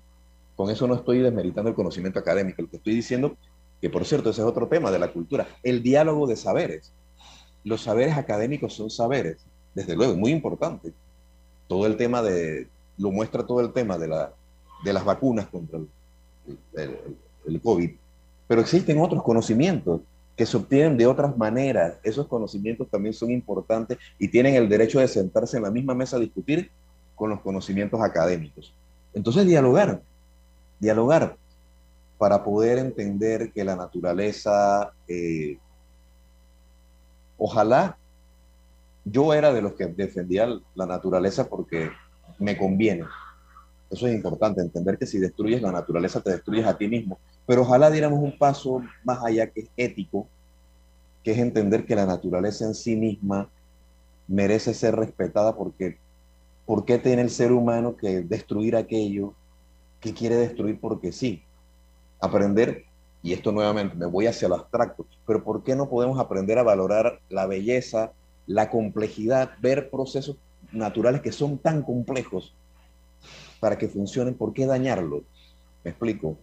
[0.55, 3.39] con eso no estoy desmeritando el conocimiento académico, lo que estoy diciendo,
[3.81, 6.93] que por cierto ese es otro tema de la cultura, el diálogo de saberes.
[7.65, 9.47] Los saberes académicos son saberes,
[9.79, 10.93] desde luego, muy importante.
[11.69, 14.33] Todo el tema de, lo muestra todo el tema de, la,
[14.85, 15.79] de las vacunas contra
[16.75, 17.91] el COVID,
[18.49, 20.01] pero existen otros conocimientos
[20.37, 21.95] que se obtienen de otras maneras.
[22.03, 26.17] Esos conocimientos también son importantes y tienen el derecho de sentarse en la misma mesa
[26.17, 26.71] a discutir
[27.15, 28.75] con los conocimientos académicos.
[29.15, 30.01] Entonces, dialogar,
[30.81, 31.37] dialogar
[32.19, 35.59] para poder entender que la naturaleza, eh,
[37.37, 37.98] ojalá,
[39.11, 41.91] yo era de los que defendía la naturaleza porque
[42.39, 43.05] me conviene.
[43.91, 47.19] Eso es importante, entender que si destruyes la naturaleza te destruyes a ti mismo.
[47.47, 50.29] Pero ojalá diéramos un paso más allá que es ético,
[51.25, 53.49] que es entender que la naturaleza en sí misma
[54.27, 55.97] merece ser respetada porque
[56.67, 59.33] ¿por qué tiene el ser humano que destruir aquello
[60.01, 61.43] que quiere destruir porque sí?
[62.21, 62.85] Aprender,
[63.23, 66.63] y esto nuevamente me voy hacia lo abstracto, pero ¿por qué no podemos aprender a
[66.63, 68.13] valorar la belleza,
[68.49, 70.37] la complejidad, ver procesos
[70.73, 72.57] naturales que son tan complejos
[73.61, 74.35] para que funcionen?
[74.35, 75.23] ¿Por qué dañarlo?
[75.85, 76.37] Me explico.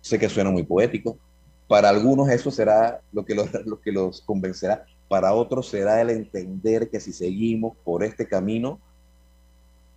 [0.00, 1.18] Sé que suena muy poético.
[1.66, 4.86] Para algunos eso será lo que los, lo que los convencerá.
[5.08, 8.80] Para otros será el entender que si seguimos por este camino,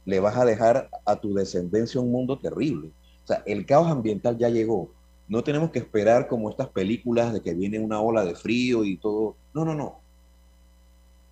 [0.05, 2.91] le vas a dejar a tu descendencia un mundo terrible.
[3.23, 4.89] O sea, el caos ambiental ya llegó.
[5.27, 8.97] No tenemos que esperar como estas películas de que viene una ola de frío y
[8.97, 9.35] todo.
[9.53, 9.99] No, no, no.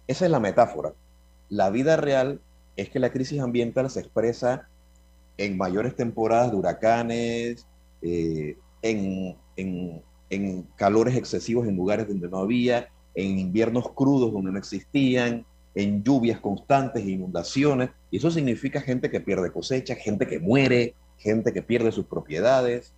[0.08, 0.94] Esa es la metáfora.
[1.50, 2.40] La vida real
[2.76, 4.68] es que la crisis ambiental se expresa
[5.38, 7.68] en mayores temporadas de huracanes,
[8.02, 9.36] eh, en,
[10.30, 16.04] en calores excesivos en lugares donde no había, en inviernos crudos donde no existían, en
[16.04, 17.90] lluvias constantes e inundaciones.
[18.12, 22.94] Y eso significa gente que pierde cosecha, gente que muere, gente que pierde sus propiedades.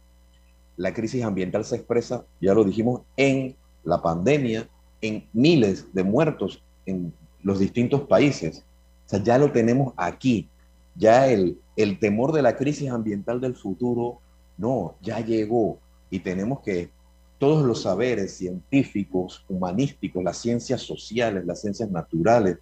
[0.76, 4.70] La crisis ambiental se expresa, ya lo dijimos, en la pandemia,
[5.02, 7.14] en miles de muertos en
[7.44, 8.64] los distintos países.
[9.06, 10.50] O sea, ya lo tenemos aquí.
[10.96, 14.20] Ya el, el temor de la crisis ambiental del futuro,
[14.58, 15.78] no, ya llegó.
[16.10, 16.90] Y tenemos que
[17.38, 22.58] todos los saberes científicos, humanísticos, las ciencias sociales, las ciencias naturales,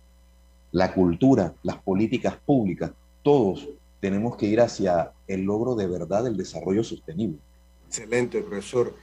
[0.71, 2.91] la cultura, las políticas públicas,
[3.23, 3.69] todos
[4.01, 7.39] tenemos que ir hacia el logro de verdad del desarrollo sostenible.
[7.87, 8.93] Excelente, profesor.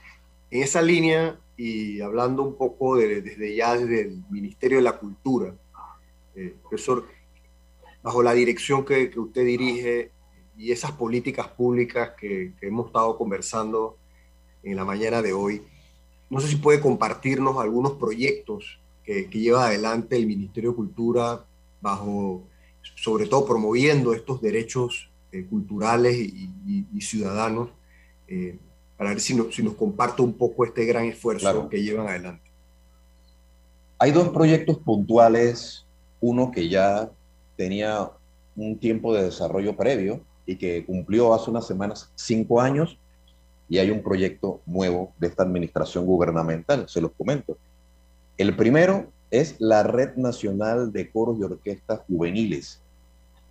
[0.53, 5.55] En esa línea, y hablando un poco desde ya desde el Ministerio de la Cultura,
[6.35, 7.07] eh, profesor,
[8.03, 10.11] bajo la dirección que, usted dirige
[10.55, 13.97] y esas políticas públicas que, que, hemos estado conversando
[14.61, 15.63] en la mañana de hoy,
[16.29, 21.47] no sé si puede compartirnos algunos proyectos que, lleva adelante el Ministerio de Cultura
[21.81, 22.43] bajo,
[22.93, 27.71] sobre todo promoviendo estos derechos eh, culturales y ciudadanos,
[28.27, 28.59] eh,
[28.97, 31.69] para ver si, no, si, nos comparte un poco este gran esfuerzo claro.
[31.69, 32.43] que llevan adelante.
[33.97, 35.85] Hay dos proyectos puntuales,
[36.19, 37.09] uno que ya
[37.55, 38.09] tenía
[38.55, 42.97] un tiempo de desarrollo previo y que cumplió hace unas semanas cinco años,
[43.69, 47.57] y hay un proyecto nuevo de esta administración gubernamental, se los comento.
[48.37, 52.79] El primero es la Red Nacional de Coros y Orquestas Juveniles.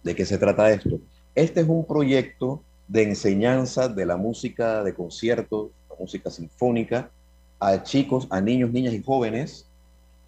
[0.05, 1.01] ¿De qué se trata esto?
[1.35, 2.63] Este es un proyecto
[2.93, 7.11] de enseñanza de la música de concierto, la música sinfónica,
[7.59, 9.67] a chicos, a niños, niñas y jóvenes,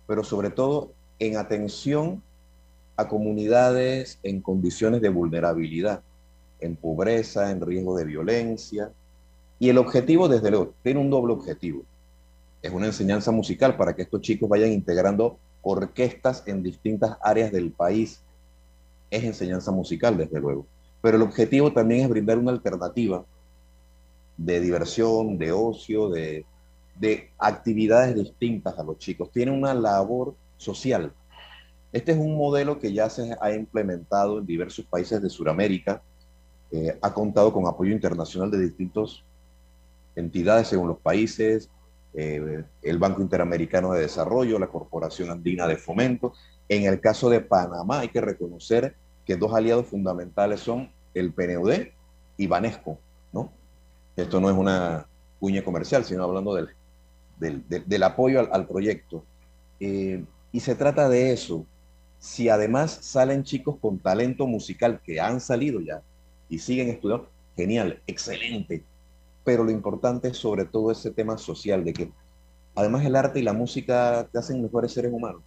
[0.07, 2.23] pero sobre todo en atención
[2.97, 6.01] a comunidades en condiciones de vulnerabilidad,
[6.59, 8.91] en pobreza, en riesgo de violencia.
[9.59, 11.83] Y el objetivo, desde luego, tiene un doble objetivo.
[12.63, 17.73] Es una enseñanza musical para que estos chicos vayan integrando orquestas en distintas áreas del
[17.73, 18.23] país.
[19.11, 20.65] Es enseñanza musical, desde luego.
[21.05, 23.25] Pero el objetivo también es brindar una alternativa
[24.37, 26.45] de diversión, de ocio, de,
[26.99, 29.31] de actividades distintas a los chicos.
[29.31, 31.13] Tiene una labor social
[31.95, 36.03] este es un modelo que ya se ha implementado en diversos países de Sudamérica,
[36.73, 39.23] eh, ha contado con apoyo internacional de distintas
[40.17, 41.71] entidades según los países,
[42.15, 46.33] eh, el Banco Interamericano de Desarrollo, la Corporación Andina de Fomento.
[46.69, 51.89] En el caso de Panamá hay que reconocer que dos aliados fundamentales son el PNUD
[52.37, 52.99] y Banesco,
[53.33, 53.53] ¿no?
[54.17, 55.07] Esto no es una
[55.41, 56.69] cuña comercial, sino hablando del,
[57.39, 59.25] del, del, del apoyo al, al proyecto.
[59.81, 61.67] Eh, y se trata de eso,
[62.19, 66.03] si además salen chicos con talento musical que han salido ya
[66.49, 68.85] y siguen estudiando, genial, excelente.
[69.45, 72.13] Pero lo importante es sobre todo ese tema social, de que
[72.75, 75.43] además el arte y la música te hacen mejores seres humanos.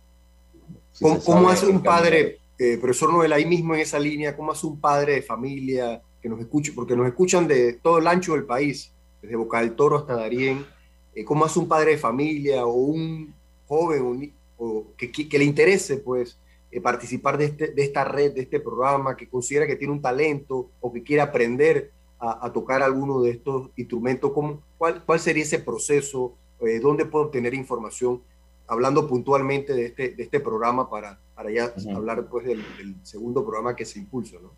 [0.92, 4.52] Si ¿Cómo, ¿cómo hace un padre, eh, profesor Noel, ahí mismo en esa línea, cómo
[4.52, 8.34] hace un padre de familia que nos escuche, porque nos escuchan de todo el ancho
[8.34, 8.92] del país,
[9.22, 10.66] desde Boca del Toro hasta Darién,
[11.14, 13.34] eh, cómo hace un padre de familia o un
[13.68, 16.40] joven o que, le interese, pues,
[16.72, 20.02] eh, participar de, este, de, esta red, de este programa, que considera que tiene un
[20.02, 25.44] talento o que quiere aprender a, tocar alguno de estos instrumentos, ¿cómo, cuál, ¿cuál sería
[25.44, 26.34] ese proceso?
[26.62, 28.24] Eh, ¿Dónde puedo obtener información?
[28.68, 31.96] Hablando puntualmente de este, de este programa para, para ya uh -huh.
[31.96, 34.38] hablar pues, del, del, segundo programa que se impulsa.
[34.42, 34.52] ¿no?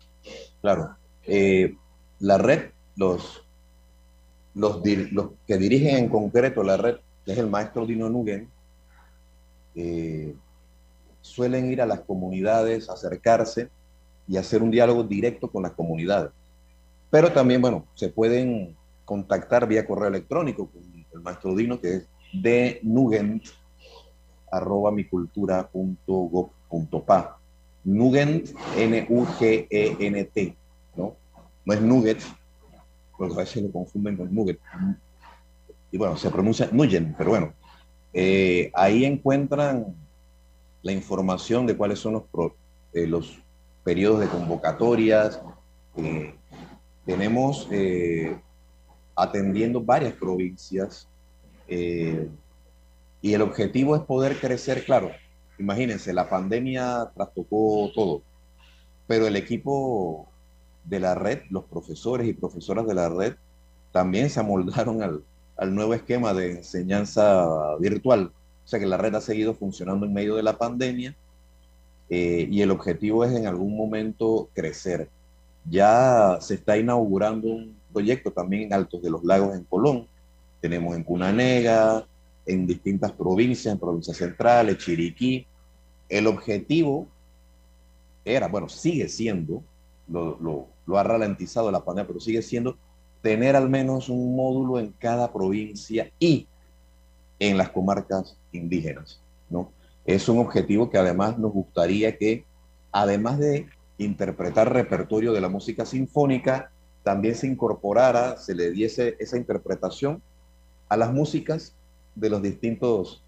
[0.60, 0.96] Claro.
[1.24, 1.76] Eh,
[2.18, 3.44] la red, los,
[4.54, 4.82] los,
[5.12, 8.48] los, que dirigen en concreto la red, que es el maestro Dino Nugen,
[9.74, 10.34] eh,
[11.20, 13.68] suelen ir a las comunidades, acercarse
[14.26, 16.30] y hacer un diálogo directo con las comunidades.
[17.10, 20.82] Pero también, bueno, se pueden contactar vía correo electrónico con
[21.12, 23.44] el maestro Dino, que es denugent
[24.50, 27.40] arroba micultura.gov.pa.
[27.84, 30.56] Nugent, N-U-G-E-N-T,
[30.96, 31.16] ¿no?
[31.64, 32.20] No es Nugget,
[33.16, 34.58] porque a veces lo confunden con Nugget.
[35.90, 37.52] Y bueno, se pronuncia Nugent, pero bueno,
[38.12, 39.94] eh, ahí encuentran
[40.82, 42.56] la información de cuáles son los, pro,
[42.92, 43.38] eh, los
[43.84, 45.40] periodos de convocatorias.
[45.96, 46.34] Eh,
[47.04, 48.38] tenemos eh,
[49.16, 51.08] atendiendo varias provincias
[51.68, 52.28] eh,
[53.22, 55.10] y el objetivo es poder crecer, claro,
[55.58, 58.22] imagínense, la pandemia trastocó todo,
[59.06, 60.28] pero el equipo
[60.84, 63.34] de la red, los profesores y profesoras de la red,
[63.92, 65.22] también se amoldaron al,
[65.56, 68.32] al nuevo esquema de enseñanza virtual
[68.64, 71.16] o sea que la red ha seguido funcionando en medio de la pandemia
[72.08, 75.08] eh, y el objetivo es en algún momento crecer.
[75.68, 80.06] Ya se está inaugurando un proyecto también en Altos de los Lagos en Colón.
[80.60, 82.06] Tenemos en Cunanega,
[82.46, 85.46] en distintas provincias, en provincias centrales, Chiriquí.
[86.08, 87.06] El objetivo
[88.24, 89.62] era, bueno, sigue siendo,
[90.08, 92.76] lo, lo, lo ha ralentizado la pandemia, pero sigue siendo
[93.22, 96.46] tener al menos un módulo en cada provincia y
[97.38, 99.20] en las comarcas indígenas.
[99.48, 99.72] ¿no?
[100.04, 102.44] Es un objetivo que además nos gustaría que,
[102.92, 103.66] además de
[103.98, 106.70] interpretar repertorio de la música sinfónica,
[107.02, 110.22] también se incorporara, se le diese esa interpretación
[110.88, 111.74] a las músicas
[112.14, 113.22] de los distintos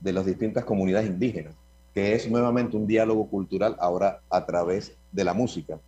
[0.00, 1.54] de las distintas comunidades indígenas.
[1.92, 5.80] que es nuevamente un diálogo cultural ahora a través de la música.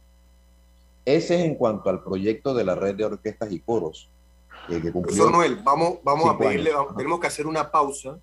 [1.05, 4.11] Ese es en cuanto al proyecto de la red de orquestas y coros.
[4.69, 8.19] Eh, que cumplió Noel, vamos, vamos a pedirle, tenemos que hacer una pausa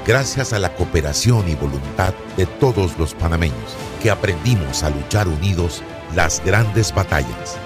[0.06, 5.82] gracias a la cooperación y voluntad de todos los panameños, que aprendimos a luchar unidos
[6.16, 7.58] las grandes batallas,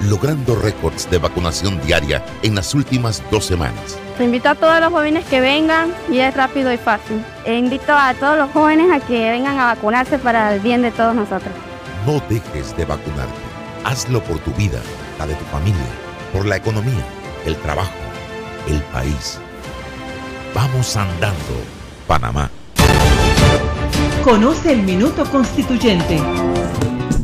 [0.00, 3.98] logrando récords de vacunación diaria en las últimas dos semanas.
[4.18, 7.24] Invito a todos los jóvenes que vengan y es rápido y fácil.
[7.44, 10.90] E invito a todos los jóvenes a que vengan a vacunarse para el bien de
[10.90, 11.52] todos nosotros.
[12.06, 13.32] No dejes de vacunarte.
[13.84, 14.80] Hazlo por tu vida,
[15.18, 15.80] la de tu familia,
[16.32, 17.04] por la economía,
[17.44, 17.90] el trabajo,
[18.68, 19.40] el país.
[20.54, 21.36] Vamos andando
[22.06, 22.50] Panamá.
[24.24, 26.20] Conoce el Minuto Constituyente.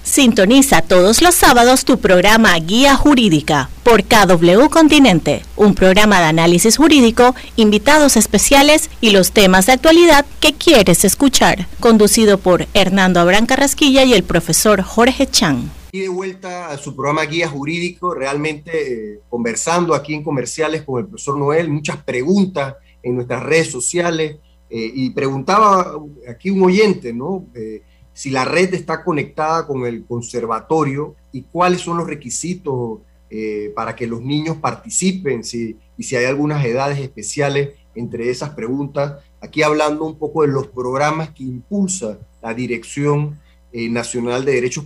[0.03, 6.77] Sintoniza todos los sábados tu programa Guía Jurídica por KW Continente, un programa de análisis
[6.77, 13.45] jurídico, invitados especiales y los temas de actualidad que quieres escuchar, conducido por Hernando Abrán
[13.45, 15.71] Carrasquilla y el profesor Jorge Chan.
[15.91, 20.99] Y de vuelta a su programa Guía Jurídico, realmente eh, conversando aquí en comerciales con
[20.99, 24.37] el profesor Noel, muchas preguntas en nuestras redes sociales
[24.69, 25.93] eh, y preguntaba
[26.27, 27.45] aquí un oyente, ¿no?
[27.53, 27.83] Eh,
[28.13, 32.99] si la red está conectada con el conservatorio y cuáles son los requisitos
[33.29, 38.49] eh, para que los niños participen si, y si hay algunas edades especiales entre esas
[38.49, 39.23] preguntas.
[39.39, 43.39] Aquí hablando un poco de los programas que impulsa la Dirección
[43.71, 44.85] eh, Nacional de Derechos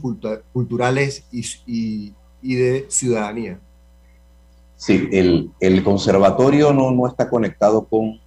[0.53, 3.59] Culturales y, de Ciudadanía.
[4.75, 8.19] Sí, el, el conservatorio no, no, está conectado con,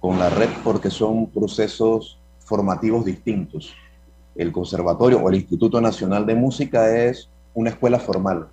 [0.00, 3.74] con la red porque son procesos formativos distintos
[4.34, 8.48] el conservatorio o el Instituto Nacional de Música es una escuela formal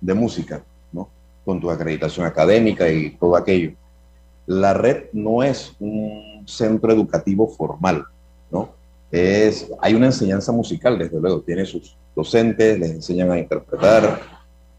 [0.00, 1.08] de música, ¿no?
[1.44, 3.72] Con tu acreditación académica y todo aquello.
[4.46, 8.04] La red no es un centro educativo formal,
[8.50, 8.70] ¿no?
[9.10, 14.20] Es, hay una enseñanza musical, desde luego, tiene sus docentes, les enseñan a interpretar,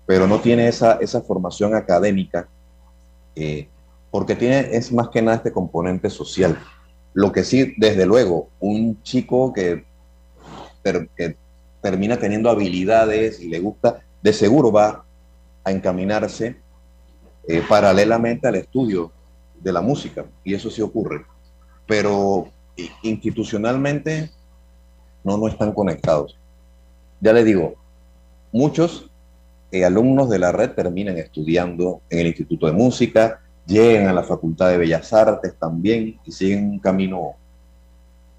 [0.06, 2.48] pero no tiene esa, esa formación académica,
[3.36, 3.68] eh,
[4.12, 6.58] porque tiene, es más que nada este componente social.
[7.14, 9.86] Lo que sí, desde luego, un chico que
[11.16, 11.36] que
[11.82, 15.04] termina teniendo habilidades y le gusta, de seguro va
[15.64, 16.58] a encaminarse
[17.48, 19.12] eh, paralelamente al estudio
[19.60, 21.26] de la música, y eso sí ocurre.
[21.86, 22.48] Pero
[23.02, 24.32] institucionalmente
[25.24, 26.38] no, no están conectados.
[27.20, 27.76] Ya le digo,
[28.52, 29.10] muchos
[29.72, 34.24] eh, alumnos de la red terminan estudiando en el Instituto de Música, llegan a la
[34.24, 37.34] Facultad de Bellas Artes también y siguen un camino.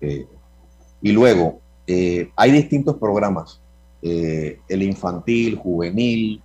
[0.00, 0.26] Eh,
[1.02, 3.60] y luego, eh, hay distintos programas,
[4.00, 6.42] eh, el infantil, juvenil,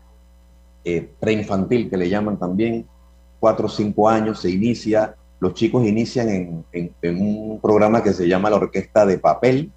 [0.84, 2.86] eh, preinfantil que le llaman también,
[3.40, 8.50] cuatro o cinco años, se inicia, los chicos inician en, un programa que se llama
[8.50, 9.72] la Orquesta de Papel,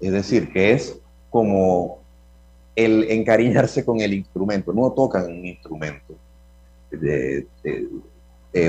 [0.00, 0.98] es decir, que es
[1.28, 1.98] como
[2.76, 6.14] el encariñarse con el instrumento, no tocan un instrumento,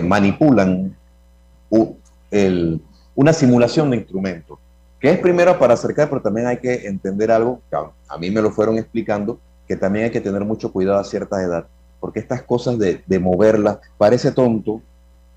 [0.03, 0.95] manipulan
[3.15, 4.59] una simulación de instrumento,
[5.01, 8.41] que es primero para acercar, pero también hay que entender algo, que a mí me
[8.41, 11.65] lo fueron explicando, que también hay que tener mucho cuidado a cierta edad,
[11.99, 14.81] porque estas cosas de, de moverlas parece tonto,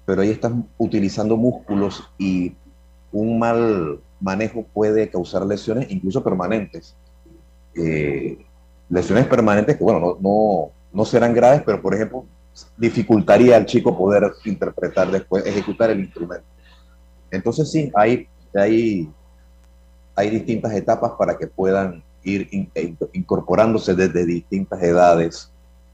[0.05, 2.55] pero ahí estás utilizando músculos y
[3.11, 6.95] un mal manejo puede causar lesiones, incluso permanentes.
[7.75, 8.39] Eh,
[8.89, 12.25] lesiones permanentes que, bueno, no, no, no, serán graves, pero por ejemplo,
[12.77, 16.45] dificultaría al chico poder interpretar después, ejecutar el instrumento.
[17.31, 19.11] Entonces sí, hay, hay,
[20.15, 25.51] hay distintas etapas para que puedan ir e incorporándose desde distintas edades.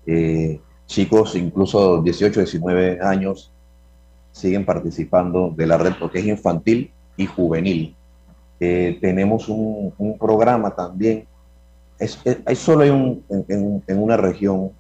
[0.07, 3.53] Eh, chicos, incluso 18, 19 años,
[4.33, 7.97] siguen participando de la red porque es infantil y juvenil.
[8.59, 11.27] Eh, tenemos un, un, programa también,
[11.99, 12.91] es, hay solo hay
[13.49, 14.73] en, una región,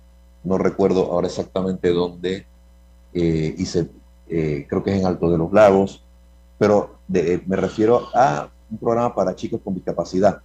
[0.44, 2.44] no recuerdo ahora exactamente dónde,
[3.14, 3.54] eh,
[4.28, 6.04] eh, creo que es en Alto de los Lagos,
[6.58, 10.40] pero me refiero a un programa para chicos con discapacidad,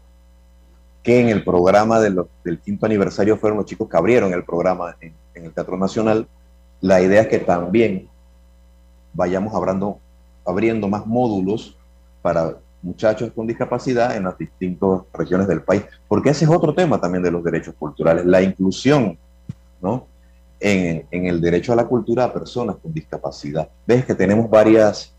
[1.03, 4.95] que en el programa de del quinto aniversario fueron los chicos que abrieron el programa
[4.99, 6.27] en, el Teatro Nacional.
[6.81, 8.09] La idea es que también
[9.13, 9.99] vayamos abriendo,
[10.45, 11.77] abriendo más módulos
[12.21, 16.99] para muchachos con discapacidad en las distintas regiones del país, porque ese es otro tema
[16.99, 19.17] también de los derechos culturales, la inclusión,
[19.81, 20.07] ¿no?
[20.59, 23.69] En, en el derecho a la cultura a personas con discapacidad.
[23.85, 25.13] Ves que tenemos varias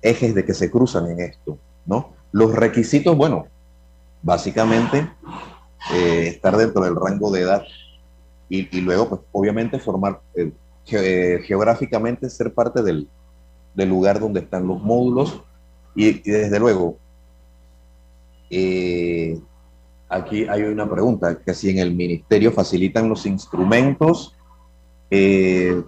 [0.00, 2.19] ejes de que se cruzan en esto, ¿no?
[2.32, 3.46] Los requisitos, bueno,
[4.22, 5.10] básicamente
[5.92, 7.64] eh, estar dentro del rango de edad
[8.48, 10.52] y, luego, pues, obviamente formar, eh,
[10.84, 13.08] ge geográficamente ser parte del,
[13.74, 15.42] del lugar donde están los módulos.
[15.94, 16.98] Y, desde luego,
[18.50, 19.40] eh,
[20.08, 24.36] aquí hay una pregunta, que si en el ministerio facilitan los instrumentos,
[25.10, 25.82] eh,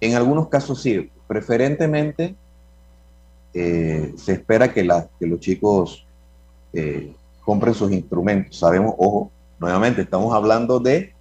[0.00, 2.34] en algunos casos sí, preferentemente
[3.60, 6.04] eh, se espera que, la, que los chicos
[7.44, 8.56] compren sus instrumentos.
[8.56, 11.12] Sabemos, ojo, nuevamente estamos hablando de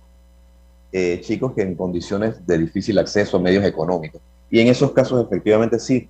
[1.21, 4.21] chicos que en condiciones de difícil acceso a medios económicos.
[4.51, 6.09] Y en esos casos efectivamente sí,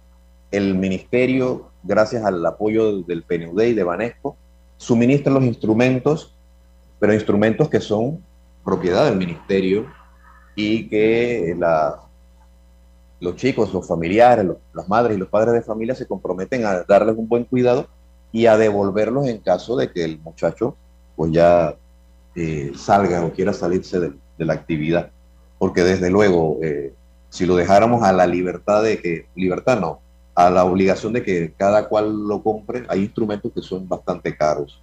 [0.51, 4.35] el ministerio, gracias al apoyo del PNUD y de Banesco,
[4.77, 6.33] suministra los instrumentos,
[6.99, 8.23] pero instrumentos que son
[8.63, 9.87] propiedad del ministerio
[10.55, 12.06] y que la,
[13.19, 17.17] los chicos, los familiares, las madres y los padres de familia se comprometen a darles
[17.17, 17.87] un buen cuidado
[18.31, 20.75] y a devolverlos en caso de que el muchacho
[21.15, 21.75] pues ya
[22.35, 25.09] eh, salga o quiera salirse de, la actividad.
[25.57, 26.93] Porque desde luego, eh,
[27.29, 29.99] si lo dejáramos a la libertad de que, libertad no,
[30.35, 34.79] a la obligación de que cada cual lo compre, hay instrumentos que son bastante caros.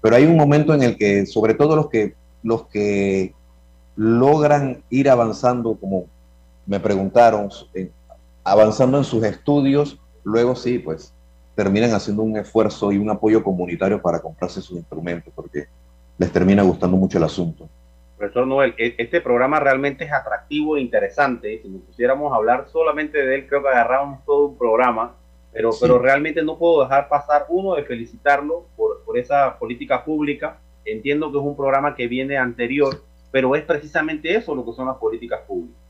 [0.00, 3.32] Pero hay un momento en el que, sobre todo los que, los que
[3.94, 6.06] logran ir avanzando, como
[6.66, 7.50] me preguntaron,
[8.42, 11.14] avanzando en sus estudios, luego sí, pues
[11.54, 15.66] terminan haciendo un esfuerzo y un apoyo comunitario para comprarse sus instrumentos, porque
[16.18, 17.68] les termina gustando mucho el asunto.
[18.16, 21.60] Profesor Noel, e, este programa realmente es atractivo e interesante.
[21.62, 25.14] Si nos pusiéramos a hablar solamente de él, creo que agarramos todo un programa,
[25.52, 30.58] pero, pero realmente no puedo dejar pasar uno de felicitarlo por, por esa política pública.
[30.84, 34.86] Entiendo que es un programa que viene anterior, pero es precisamente eso lo que son
[34.86, 35.83] las políticas públicas.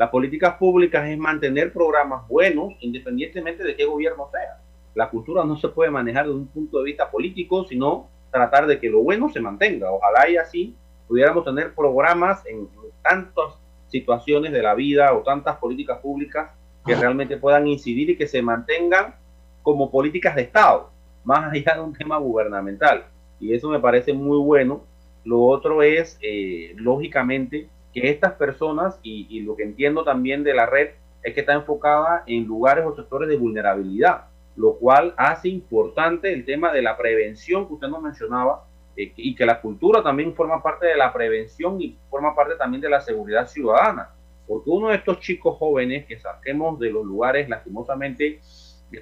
[0.00, 4.58] Las políticas públicas es mantener programas buenos independientemente de qué gobierno sea.
[4.94, 8.80] La cultura no se puede manejar desde un punto de vista político, sino tratar de
[8.80, 9.92] que lo bueno se mantenga.
[9.92, 10.74] Ojalá y así
[11.06, 12.66] pudiéramos tener programas en
[13.02, 16.48] tantas situaciones de la vida o tantas políticas públicas
[16.86, 19.16] que realmente puedan incidir y que se mantengan
[19.60, 20.88] como políticas de Estado,
[21.24, 23.04] más allá de un tema gubernamental.
[23.38, 24.82] Y eso me parece muy bueno.
[25.24, 30.66] Lo otro es, eh, lógicamente, que estas personas, y, lo que entiendo también de la
[30.66, 30.90] red,
[31.22, 34.26] es que está enfocada en lugares o sectores de vulnerabilidad,
[34.56, 38.64] lo cual hace importante el tema de la prevención que usted nos mencionaba,
[38.96, 42.80] eh, y que la cultura también forma parte de la prevención y forma parte también
[42.80, 44.10] de la seguridad ciudadana.
[44.46, 48.40] Porque uno de estos chicos jóvenes que saquemos de los lugares lastimosamente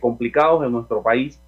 [0.00, 1.40] complicados de nuestro país,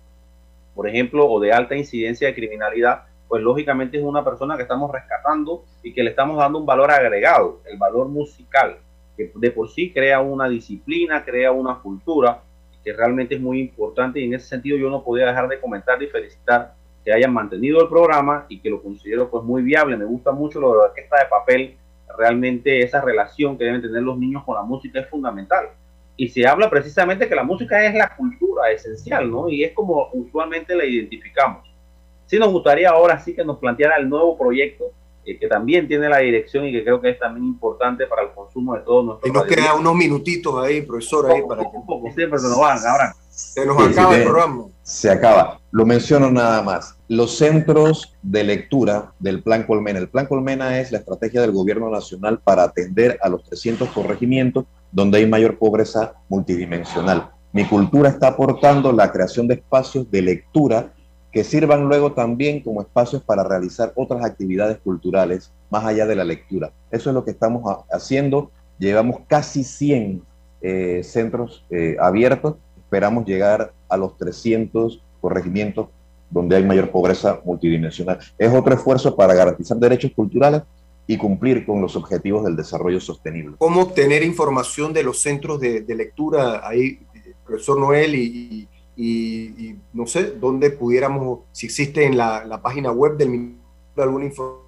[0.74, 4.90] por ejemplo, o de alta incidencia de criminalidad, pues lógicamente es una persona que estamos
[4.90, 8.78] rescatando y que le estamos dando un valor agregado, el valor musical,
[9.16, 12.42] que de por sí crea una disciplina, crea una cultura,
[12.82, 16.02] que realmente es muy importante y en ese sentido yo no podía dejar de comentar
[16.02, 16.74] y felicitar
[17.04, 19.96] que hayan mantenido el programa y que lo considero pues muy viable.
[19.96, 21.76] Me gusta mucho lo de la orquesta de papel,
[22.18, 25.68] realmente esa relación que deben tener los niños con la música es fundamental.
[26.16, 29.48] Y se habla precisamente que la música es la cultura esencial, ¿no?
[29.48, 31.69] Y es como usualmente la identificamos.
[32.30, 34.92] Sí nos gustaría ahora sí que nos planteara el nuevo proyecto
[35.24, 38.30] eh, que también tiene la dirección y que creo que es también importante para el
[38.30, 39.28] consumo de todos nuestros.
[39.28, 41.76] Y nos quedan unos minutitos ahí, profesor, ahí para que.
[41.76, 43.16] Un poco, siempre se nos van, ahora.
[43.28, 44.66] Se nos acaba el programa.
[44.84, 45.58] Se acaba.
[45.72, 46.96] Lo menciono nada más.
[47.08, 49.98] Los centros de lectura del Plan Colmena.
[49.98, 54.66] El Plan Colmena es la estrategia del gobierno nacional para atender a los 300 corregimientos
[54.92, 57.32] donde hay mayor pobreza multidimensional.
[57.52, 60.92] Mi cultura está aportando la creación de espacios de lectura
[61.32, 66.24] que sirvan luego también como espacios para realizar otras actividades culturales más allá de la
[66.24, 66.72] lectura.
[66.90, 68.50] Eso es lo que estamos haciendo.
[68.78, 70.22] Llevamos casi 100
[70.62, 72.56] eh, centros eh, abiertos.
[72.76, 75.88] Esperamos llegar a los 300 corregimientos
[76.30, 78.18] donde hay mayor pobreza multidimensional.
[78.38, 80.62] Es otro esfuerzo para garantizar derechos culturales
[81.06, 83.56] y cumplir con los objetivos del desarrollo sostenible.
[83.58, 87.00] ¿Cómo obtener información de los centros de, lectura ahí,
[87.44, 93.60] profesor Noel, y, no sé, dónde pudiéramos, si existe en la, página web del Ministerio
[93.96, 94.66] alguna información?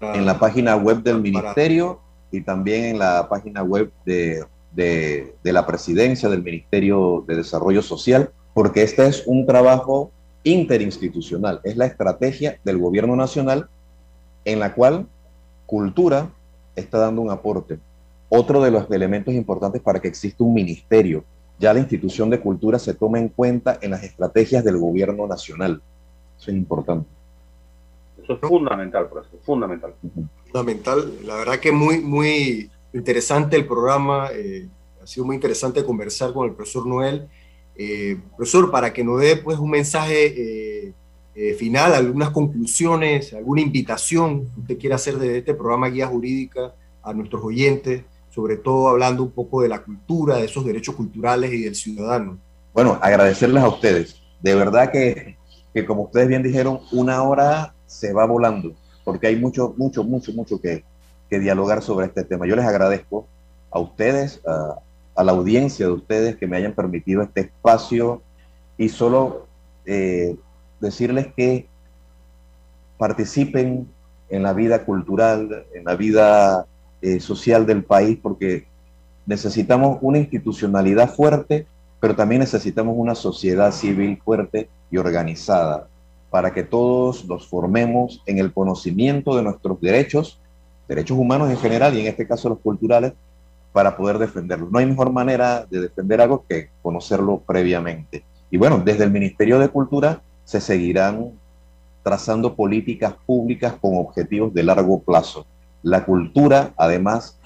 [0.00, 5.52] En la página web del Ministerio y también en la página web de, de, de
[5.52, 10.10] la Presidencia del Ministerio de Desarrollo Social, porque este es un trabajo
[10.42, 13.68] interinstitucional, es la estrategia del gobierno nacional
[14.44, 15.06] en la cual
[15.66, 16.30] cultura
[16.74, 17.78] está dando un aporte.
[18.28, 21.24] Otro de los elementos importantes para que exista un ministerio,
[21.60, 25.82] ya la institución de cultura se toma en cuenta en las estrategias del gobierno nacional.
[26.38, 27.06] Eso es importante.
[28.22, 29.94] Eso es fundamental, profesor, fundamental.
[30.46, 31.12] Fundamental.
[31.24, 34.30] La verdad que muy, muy interesante el programa.
[34.32, 34.66] Eh,
[35.02, 37.28] ha sido muy interesante conversar con el profesor Noel.
[37.76, 40.92] Eh, profesor, para que nos dé pues, un mensaje eh,
[41.34, 46.74] eh, final, algunas conclusiones, alguna invitación que usted quiera hacer de este programa Guía Jurídica
[47.02, 51.52] a nuestros oyentes, sobre todo hablando un poco de la cultura, de esos derechos culturales
[51.52, 52.38] y del ciudadano.
[52.72, 54.22] Bueno, agradecerles a ustedes.
[54.40, 55.36] De verdad que,
[55.74, 58.72] que como ustedes bien dijeron, una hora se va volando,
[59.04, 60.84] porque hay mucho, mucho, mucho, mucho que,
[61.28, 62.46] que dialogar sobre este tema.
[62.46, 63.26] Yo les agradezco
[63.70, 64.76] a ustedes, a,
[65.22, 68.22] la audiencia de ustedes que me hayan permitido este espacio
[68.78, 69.46] y solo
[69.84, 70.34] eh,
[70.80, 71.68] decirles que
[72.96, 73.86] participen
[74.30, 76.66] en la vida cultural, en la vida
[77.02, 78.66] eh, social del país, porque
[79.26, 81.66] necesitamos una institucionalidad fuerte,
[82.00, 85.88] pero también necesitamos una sociedad civil fuerte y organizada
[86.30, 90.40] para que todos nos formemos en el conocimiento de nuestros derechos,
[90.88, 93.12] derechos humanos en general y en este caso los culturales,
[93.72, 94.70] para poder defenderlos.
[94.70, 98.24] No hay mejor manera de defender algo que conocerlo previamente.
[98.50, 101.32] Y bueno, desde el Ministerio de Cultura se seguirán
[102.02, 105.46] trazando políticas públicas con objetivos de largo plazo.
[105.82, 107.38] La cultura, además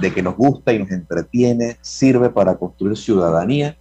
[0.00, 3.76] de que nos gusta y nos entretiene, sirve para construir ciudadanía,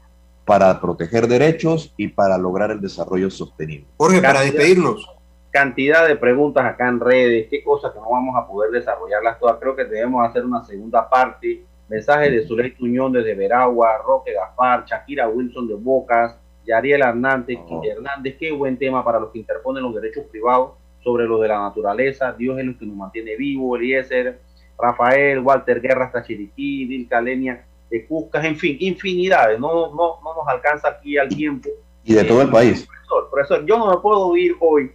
[0.45, 3.87] para proteger derechos y para lograr el desarrollo sostenible.
[3.97, 5.09] Jorge, para despedirnos.
[5.51, 9.57] Cantidad de preguntas acá en redes, qué cosas que no vamos a poder desarrollarlas todas.
[9.59, 11.63] Creo que debemos hacer una segunda parte.
[11.89, 16.35] Mensajes de Zuley Tuñón desde Veragua, Roque Gafar, Shakira Wilson de Bocas,
[16.65, 20.71] Yariel Hernández, Hernández, qué buen tema para los que interponen los derechos privados
[21.03, 22.33] sobre los de la naturaleza.
[22.33, 24.39] Dios es el que nos mantiene vivo, Eliezer,
[24.77, 29.59] Rafael, Walter Guerra hasta Chiriquí, Dilca Lenia de Cuscas, en fin, infinidades.
[29.59, 31.69] No, no, no nos alcanza aquí al tiempo.
[32.03, 32.85] Y de todo el país.
[32.85, 34.91] Profesor, profesor, yo no me puedo ir hoy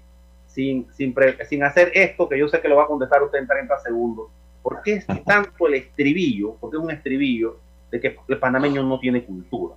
[0.47, 1.15] sin, sin,
[1.49, 4.27] sin hacer esto, que yo sé que lo va a contestar usted en 30 segundos.
[4.63, 6.55] ¿Por qué es tanto el estribillo?
[6.61, 7.57] Porque es un estribillo
[7.91, 9.75] de que el panameño no tiene cultura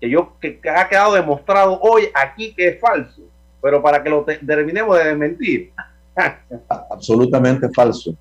[0.00, 3.22] que yo que, ha quedado demostrado hoy aquí que es falso,
[3.60, 5.72] pero para que lo terminemos de desmentir.
[6.68, 8.14] Absolutamente falso,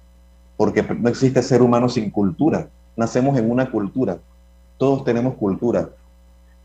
[0.58, 2.68] porque no existe ser humano sin cultura.
[2.96, 4.18] Nacemos en una cultura,
[4.78, 5.90] todos tenemos cultura.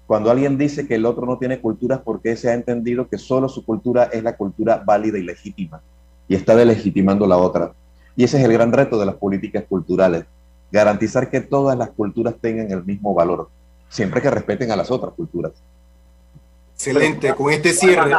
[0.06, 3.16] Cuando alguien dice que el otro no tiene cultura es porque se ha entendido que
[3.16, 5.80] solo su cultura es la cultura válida y legítima
[6.28, 7.72] y está delegitimando la otra.
[8.16, 10.24] Y ese es el gran reto de las políticas culturales,
[10.70, 13.48] garantizar que todas las culturas tengan el mismo valor
[13.94, 15.52] siempre que respeten a las otras culturas.
[16.74, 18.12] Excelente, con este cierre,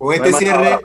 [0.00, 0.80] con este cierre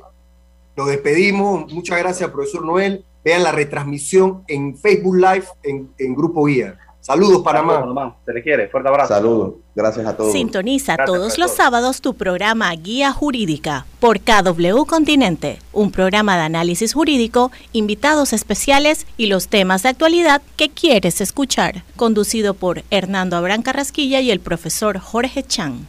[0.76, 1.72] lo despedimos.
[1.72, 3.06] Muchas gracias, profesor Noel.
[3.24, 6.78] Vean la retransmisión en Facebook Live en, Grupo Guía.
[7.00, 8.18] Saludos, Panamá.
[8.26, 8.68] Se le quiere.
[8.68, 9.14] Fuerte abrazo.
[9.14, 9.54] Saludos.
[9.74, 10.34] Gracias a todos.
[10.34, 16.94] Sintoniza todos los sábados tu programa Guía Jurídica por KW Continente, un programa de análisis
[16.94, 23.62] jurídico, invitados especiales y los temas de actualidad que quieres escuchar, conducido por Hernando Abrán
[23.62, 25.88] Carrasquilla y el profesor Jorge Chan.